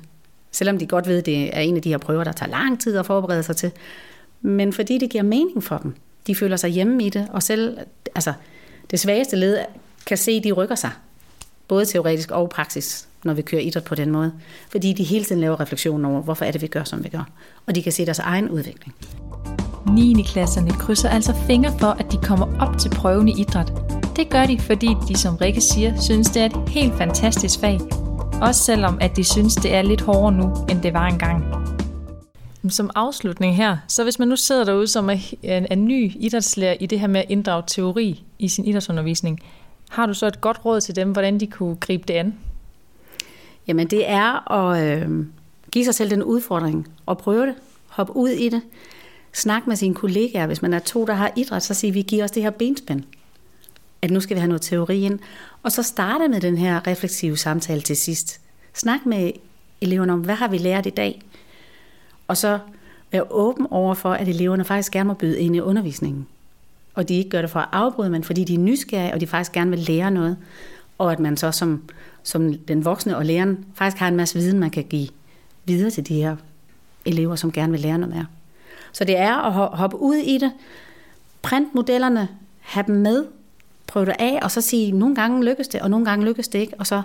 Selvom 0.51 0.77
de 0.77 0.87
godt 0.87 1.07
ved, 1.07 1.21
det 1.21 1.57
er 1.57 1.61
en 1.61 1.75
af 1.75 1.81
de 1.81 1.89
her 1.89 1.97
prøver, 1.97 2.23
der 2.23 2.31
tager 2.31 2.49
lang 2.49 2.81
tid 2.81 2.97
at 2.97 3.05
forberede 3.05 3.43
sig 3.43 3.55
til. 3.55 3.71
Men 4.41 4.73
fordi 4.73 4.97
det 4.97 5.09
giver 5.09 5.23
mening 5.23 5.63
for 5.63 5.77
dem. 5.77 5.95
De 6.27 6.35
føler 6.35 6.57
sig 6.57 6.69
hjemme 6.69 7.03
i 7.03 7.09
det, 7.09 7.27
og 7.31 7.43
selv 7.43 7.77
altså, 8.15 8.33
det 8.91 8.99
svageste 8.99 9.35
led 9.35 9.57
kan 10.05 10.17
se, 10.17 10.31
at 10.31 10.43
de 10.43 10.51
rykker 10.51 10.75
sig. 10.75 10.91
Både 11.67 11.85
teoretisk 11.85 12.31
og 12.31 12.49
praksis, 12.49 13.07
når 13.23 13.33
vi 13.33 13.41
kører 13.41 13.61
idræt 13.61 13.83
på 13.83 13.95
den 13.95 14.11
måde. 14.11 14.33
Fordi 14.69 14.93
de 14.93 15.03
hele 15.03 15.25
tiden 15.25 15.41
laver 15.41 15.59
refleksioner 15.59 16.09
over, 16.09 16.21
hvorfor 16.21 16.45
er 16.45 16.51
det, 16.51 16.61
vi 16.61 16.67
gør, 16.67 16.83
som 16.83 17.03
vi 17.03 17.09
gør. 17.09 17.29
Og 17.65 17.75
de 17.75 17.83
kan 17.83 17.91
se 17.91 18.05
deres 18.05 18.19
egen 18.19 18.49
udvikling. 18.49 18.95
9. 19.89 20.23
klasserne 20.27 20.71
krydser 20.71 21.09
altså 21.09 21.33
fingre 21.47 21.73
for, 21.79 21.87
at 21.87 22.11
de 22.11 22.17
kommer 22.17 22.47
op 22.59 22.77
til 22.77 22.89
prøven 22.89 23.27
i 23.27 23.41
idræt. 23.41 23.73
Det 24.15 24.29
gør 24.29 24.45
de, 24.45 24.59
fordi 24.59 24.95
de, 25.07 25.17
som 25.17 25.35
Rikke 25.35 25.61
siger, 25.61 26.01
synes, 26.01 26.29
det 26.29 26.41
er 26.41 26.45
et 26.45 26.69
helt 26.69 26.93
fantastisk 26.93 27.59
fag. 27.59 27.79
Også 28.41 28.63
selvom, 28.63 28.97
at 29.01 29.17
de 29.17 29.23
synes, 29.23 29.55
det 29.55 29.75
er 29.75 29.81
lidt 29.81 30.01
hårdere 30.01 30.31
nu, 30.31 30.53
end 30.69 30.81
det 30.81 30.93
var 30.93 31.07
engang. 31.07 31.45
Som 32.69 32.89
afslutning 32.95 33.55
her, 33.55 33.77
så 33.87 34.03
hvis 34.03 34.19
man 34.19 34.27
nu 34.27 34.35
sidder 34.35 34.63
derude 34.63 34.87
som 34.87 35.09
er, 35.09 35.17
en, 35.43 35.67
en 35.71 35.85
ny 35.85 36.11
idrætslærer 36.15 36.75
i 36.79 36.85
det 36.85 36.99
her 36.99 37.07
med 37.07 37.19
at 37.19 37.25
inddrage 37.29 37.63
teori 37.67 38.23
i 38.39 38.47
sin 38.47 38.65
idrætsundervisning, 38.65 39.39
har 39.89 40.05
du 40.05 40.13
så 40.13 40.27
et 40.27 40.41
godt 40.41 40.65
råd 40.65 40.81
til 40.81 40.95
dem, 40.95 41.11
hvordan 41.11 41.39
de 41.39 41.47
kunne 41.47 41.75
gribe 41.75 42.03
det 42.07 42.13
an? 42.13 42.35
Jamen 43.67 43.87
det 43.87 44.09
er 44.09 44.51
at 44.51 44.83
øh, 44.83 45.25
give 45.71 45.85
sig 45.85 45.95
selv 45.95 46.11
den 46.11 46.23
udfordring 46.23 46.87
og 47.05 47.17
prøve 47.17 47.45
det. 47.45 47.55
Hop 47.87 48.09
ud 48.15 48.29
i 48.29 48.49
det. 48.49 48.61
Snak 49.33 49.67
med 49.67 49.75
sine 49.75 49.95
kollegaer. 49.95 50.47
Hvis 50.47 50.61
man 50.61 50.73
er 50.73 50.79
to, 50.79 51.05
der 51.05 51.13
har 51.13 51.31
idræt, 51.35 51.63
så 51.63 51.73
siger 51.73 51.93
vi, 51.93 52.01
giver 52.01 52.23
os 52.23 52.31
det 52.31 52.43
her 52.43 52.49
benspænd. 52.49 53.03
At 54.01 54.11
nu 54.11 54.19
skal 54.19 54.35
vi 54.35 54.39
have 54.39 54.47
noget 54.47 54.61
teori 54.61 55.01
ind. 55.01 55.19
Og 55.63 55.71
så 55.71 55.83
starte 55.83 56.27
med 56.27 56.41
den 56.41 56.57
her 56.57 56.87
refleksive 56.87 57.37
samtale 57.37 57.81
til 57.81 57.97
sidst. 57.97 58.41
Snak 58.73 59.05
med 59.05 59.31
eleverne 59.81 60.13
om, 60.13 60.19
hvad 60.19 60.35
har 60.35 60.47
vi 60.47 60.57
lært 60.57 60.85
i 60.85 60.89
dag? 60.89 61.21
Og 62.27 62.37
så 62.37 62.59
være 63.11 63.31
åben 63.31 63.67
over 63.69 63.93
for, 63.93 64.13
at 64.13 64.27
eleverne 64.27 64.65
faktisk 64.65 64.91
gerne 64.91 65.07
må 65.07 65.13
byde 65.13 65.39
ind 65.39 65.55
i 65.55 65.59
undervisningen. 65.59 66.27
Og 66.93 67.09
de 67.09 67.13
ikke 67.13 67.29
gør 67.29 67.41
det 67.41 67.49
for 67.49 67.59
at 67.59 67.69
afbryde, 67.71 68.09
men 68.09 68.23
fordi 68.23 68.43
de 68.43 68.53
er 68.53 68.59
nysgerrige, 68.59 69.13
og 69.13 69.21
de 69.21 69.27
faktisk 69.27 69.51
gerne 69.51 69.69
vil 69.69 69.79
lære 69.79 70.11
noget. 70.11 70.37
Og 70.97 71.11
at 71.11 71.19
man 71.19 71.37
så 71.37 71.51
som, 71.51 71.83
som 72.23 72.53
den 72.53 72.85
voksne 72.85 73.17
og 73.17 73.25
læreren 73.25 73.65
faktisk 73.75 73.99
har 73.99 74.07
en 74.07 74.15
masse 74.15 74.39
viden, 74.39 74.59
man 74.59 74.69
kan 74.69 74.83
give 74.83 75.07
videre 75.65 75.91
til 75.91 76.07
de 76.07 76.15
her 76.15 76.35
elever, 77.05 77.35
som 77.35 77.51
gerne 77.51 77.71
vil 77.71 77.81
lære 77.81 77.97
noget 77.97 78.15
mere. 78.15 78.25
Så 78.91 79.03
det 79.03 79.17
er 79.17 79.35
at 79.35 79.77
hoppe 79.77 79.97
ud 79.97 80.15
i 80.15 80.37
det, 80.37 80.51
print 81.41 81.75
modellerne, 81.75 82.27
have 82.59 82.83
dem 82.87 82.95
med, 82.95 83.25
prøve 83.87 84.05
det 84.05 84.15
af, 84.19 84.39
og 84.41 84.51
så 84.51 84.61
sige, 84.61 84.91
nogle 84.91 85.15
gange 85.15 85.43
lykkes 85.43 85.67
det, 85.67 85.81
og 85.81 85.89
nogle 85.89 86.05
gange 86.05 86.25
lykkes 86.25 86.47
det 86.47 86.59
ikke, 86.59 86.73
og 86.79 86.87
så 86.87 87.01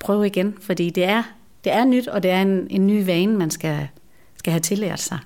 prøve 0.00 0.26
igen, 0.26 0.54
fordi 0.60 0.90
det 0.90 1.04
er, 1.04 1.22
det 1.64 1.72
er 1.72 1.84
nyt, 1.84 2.08
og 2.08 2.22
det 2.22 2.30
er 2.30 2.42
en, 2.42 2.66
en 2.70 2.86
ny 2.86 3.06
vane, 3.06 3.36
man 3.36 3.50
skal, 3.50 3.88
skal 4.36 4.50
have 4.50 4.60
tillært 4.60 5.00
sig. 5.00 5.18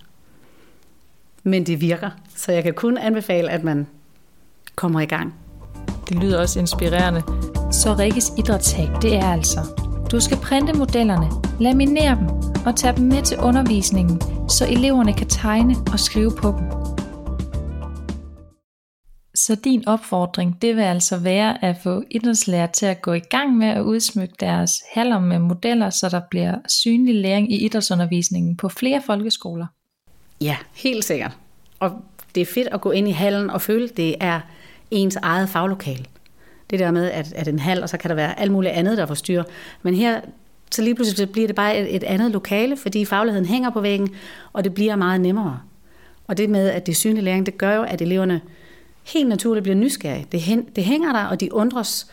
Men 1.42 1.66
det 1.66 1.80
virker, 1.80 2.10
så 2.36 2.52
jeg 2.52 2.62
kan 2.62 2.74
kun 2.74 2.98
anbefale, 2.98 3.50
at 3.50 3.64
man 3.64 3.86
kommer 4.74 5.00
i 5.00 5.06
gang. 5.06 5.34
Det 6.08 6.16
lyder 6.16 6.40
også 6.40 6.58
inspirerende. 6.58 7.22
Så 7.72 7.96
Rikkes 7.98 8.32
idrætshag, 8.38 8.90
det 9.02 9.16
er 9.16 9.26
altså, 9.26 9.60
du 10.10 10.20
skal 10.20 10.36
printe 10.36 10.72
modellerne, 10.72 11.30
laminere 11.60 12.16
dem 12.16 12.55
og 12.66 12.76
tage 12.76 12.96
dem 12.96 13.04
med 13.04 13.22
til 13.22 13.38
undervisningen, 13.38 14.20
så 14.48 14.66
eleverne 14.70 15.12
kan 15.12 15.28
tegne 15.28 15.74
og 15.92 16.00
skrive 16.00 16.32
på 16.38 16.48
dem. 16.48 16.70
Så 19.34 19.54
din 19.64 19.88
opfordring, 19.88 20.62
det 20.62 20.76
vil 20.76 20.82
altså 20.82 21.18
være 21.18 21.64
at 21.64 21.76
få 21.82 22.02
idrætslærer 22.10 22.66
til 22.66 22.86
at 22.86 23.02
gå 23.02 23.12
i 23.12 23.20
gang 23.20 23.56
med 23.56 23.68
at 23.68 23.80
udsmykke 23.80 24.34
deres 24.40 24.70
haller 24.92 25.18
med 25.18 25.38
modeller, 25.38 25.90
så 25.90 26.08
der 26.08 26.20
bliver 26.30 26.54
synlig 26.68 27.14
læring 27.14 27.52
i 27.52 27.64
idrætsundervisningen 27.64 28.56
på 28.56 28.68
flere 28.68 29.02
folkeskoler. 29.06 29.66
Ja, 30.40 30.56
helt 30.74 31.04
sikkert. 31.04 31.36
Og 31.80 31.90
det 32.34 32.40
er 32.40 32.46
fedt 32.46 32.68
at 32.68 32.80
gå 32.80 32.90
ind 32.90 33.08
i 33.08 33.12
hallen 33.12 33.50
og 33.50 33.62
føle, 33.62 33.84
at 33.84 33.96
det 33.96 34.14
er 34.20 34.40
ens 34.90 35.16
eget 35.16 35.48
faglokal. 35.48 36.06
Det 36.70 36.78
der 36.78 36.90
med, 36.90 37.10
at, 37.10 37.32
at 37.32 37.48
en 37.48 37.58
hal, 37.58 37.82
og 37.82 37.88
så 37.88 37.98
kan 37.98 38.08
der 38.08 38.14
være 38.14 38.40
alt 38.40 38.52
muligt 38.52 38.72
andet, 38.72 38.98
der 38.98 39.06
forstyrrer. 39.06 39.44
Men 39.82 39.94
her, 39.94 40.20
så 40.72 40.82
lige 40.82 40.94
pludselig 40.94 41.30
bliver 41.30 41.46
det 41.46 41.56
bare 41.56 41.78
et, 41.78 41.96
et 41.96 42.04
andet 42.04 42.30
lokale, 42.30 42.76
fordi 42.76 43.04
fagligheden 43.04 43.46
hænger 43.46 43.70
på 43.70 43.80
væggen, 43.80 44.14
og 44.52 44.64
det 44.64 44.74
bliver 44.74 44.96
meget 44.96 45.20
nemmere. 45.20 45.60
Og 46.26 46.36
det 46.36 46.50
med, 46.50 46.68
at 46.68 46.86
det 46.86 46.92
er 46.92 46.96
synlig 46.96 47.22
læring, 47.22 47.46
det 47.46 47.58
gør 47.58 47.76
jo, 47.76 47.82
at 47.82 48.02
eleverne 48.02 48.40
helt 49.04 49.28
naturligt 49.28 49.62
bliver 49.62 49.76
nysgerrige. 49.76 50.26
Det, 50.32 50.40
hen, 50.40 50.66
det 50.76 50.84
hænger 50.84 51.12
der, 51.12 51.24
og 51.24 51.40
de 51.40 51.54
undres. 51.54 52.06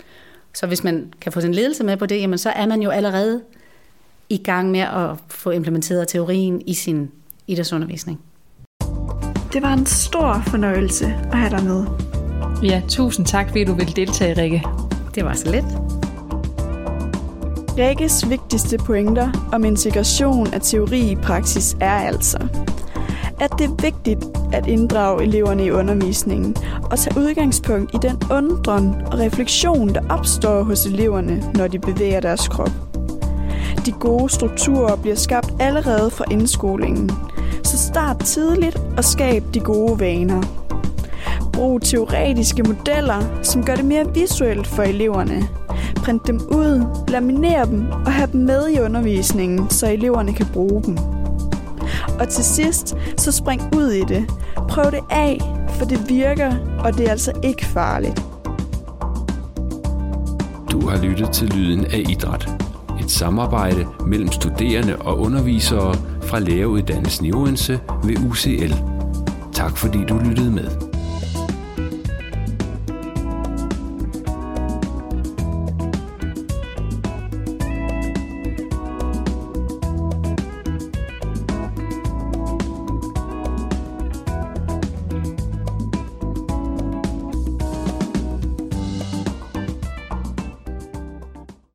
Så 0.53 0.67
hvis 0.67 0.83
man 0.83 1.13
kan 1.21 1.31
få 1.31 1.41
sin 1.41 1.53
ledelse 1.53 1.83
med 1.83 1.97
på 1.97 2.05
det, 2.05 2.21
jamen 2.21 2.37
så 2.37 2.49
er 2.49 2.65
man 2.65 2.81
jo 2.81 2.89
allerede 2.89 3.41
i 4.29 4.37
gang 4.37 4.71
med 4.71 4.79
at 4.79 5.09
få 5.27 5.51
implementeret 5.51 6.07
teorien 6.07 6.61
i 6.65 6.73
sin 6.73 7.11
idrætsundervisning. 7.47 8.21
Det 9.53 9.61
var 9.61 9.73
en 9.73 9.85
stor 9.85 10.43
fornøjelse 10.47 11.05
at 11.05 11.37
have 11.37 11.49
dig 11.49 11.63
med. 11.63 11.85
Ja, 12.63 12.81
tusind 12.89 13.25
tak, 13.25 13.47
fordi 13.47 13.63
du 13.63 13.73
vil 13.73 13.95
deltage, 13.95 14.41
Rikke. 14.41 14.63
Det 15.15 15.25
var 15.25 15.33
så 15.33 15.51
let. 15.51 16.02
Rikkes 17.77 18.29
vigtigste 18.29 18.77
pointer 18.77 19.49
om 19.53 19.65
integration 19.65 20.53
af 20.53 20.61
teori 20.61 21.11
i 21.11 21.15
praksis 21.15 21.75
er 21.79 21.91
altså, 21.91 22.37
at 23.39 23.51
det 23.57 23.65
er 23.65 23.81
vigtigt, 23.81 24.25
at 24.51 24.67
inddrage 24.67 25.23
eleverne 25.23 25.65
i 25.65 25.71
undervisningen 25.71 26.55
og 26.91 26.99
tage 26.99 27.17
udgangspunkt 27.17 27.93
i 27.93 27.97
den 28.01 28.21
undren 28.31 28.95
og 29.11 29.19
refleksion, 29.19 29.89
der 29.89 30.01
opstår 30.09 30.63
hos 30.63 30.85
eleverne, 30.85 31.51
når 31.55 31.67
de 31.67 31.79
bevæger 31.79 32.19
deres 32.19 32.47
krop. 32.47 32.71
De 33.85 33.91
gode 33.91 34.29
strukturer 34.29 34.95
bliver 34.95 35.15
skabt 35.15 35.53
allerede 35.59 36.11
fra 36.11 36.25
indskolingen, 36.31 37.11
så 37.63 37.77
start 37.77 38.19
tidligt 38.19 38.77
og 38.97 39.03
skab 39.03 39.43
de 39.53 39.59
gode 39.59 39.99
vaner. 39.99 40.41
Brug 41.53 41.81
teoretiske 41.81 42.63
modeller, 42.63 43.43
som 43.43 43.65
gør 43.65 43.75
det 43.75 43.85
mere 43.85 44.13
visuelt 44.13 44.67
for 44.67 44.83
eleverne. 44.83 45.49
Print 46.03 46.27
dem 46.27 46.41
ud, 46.51 47.03
laminere 47.07 47.65
dem 47.65 47.85
og 48.05 48.13
have 48.13 48.29
dem 48.31 48.41
med 48.41 48.69
i 48.69 48.79
undervisningen, 48.79 49.69
så 49.69 49.91
eleverne 49.91 50.33
kan 50.33 50.45
bruge 50.53 50.83
dem. 50.83 50.97
Og 52.19 52.29
til 52.29 52.43
sidst, 52.43 52.95
så 53.17 53.31
spring 53.31 53.61
ud 53.75 53.87
i 53.87 54.01
det. 54.01 54.25
Prøv 54.69 54.91
det 54.91 54.99
af, 55.09 55.41
for 55.69 55.85
det 55.85 56.09
virker, 56.09 56.53
og 56.79 56.97
det 56.97 57.05
er 57.07 57.11
altså 57.11 57.31
ikke 57.43 57.65
farligt. 57.65 58.23
Du 60.71 60.89
har 60.89 61.03
lyttet 61.03 61.29
til 61.29 61.47
Lyden 61.47 61.85
af 61.85 62.03
Idræt. 62.09 62.49
Et 62.99 63.11
samarbejde 63.11 63.87
mellem 64.07 64.31
studerende 64.31 64.95
og 64.95 65.19
undervisere 65.19 65.95
fra 66.21 66.39
læreruddannelsen 66.39 67.25
i 67.25 67.33
Odense 67.33 67.79
ved 68.03 68.17
UCL. 68.29 68.73
Tak 69.53 69.77
fordi 69.77 70.03
du 70.09 70.17
lyttede 70.17 70.51
med. 70.51 70.82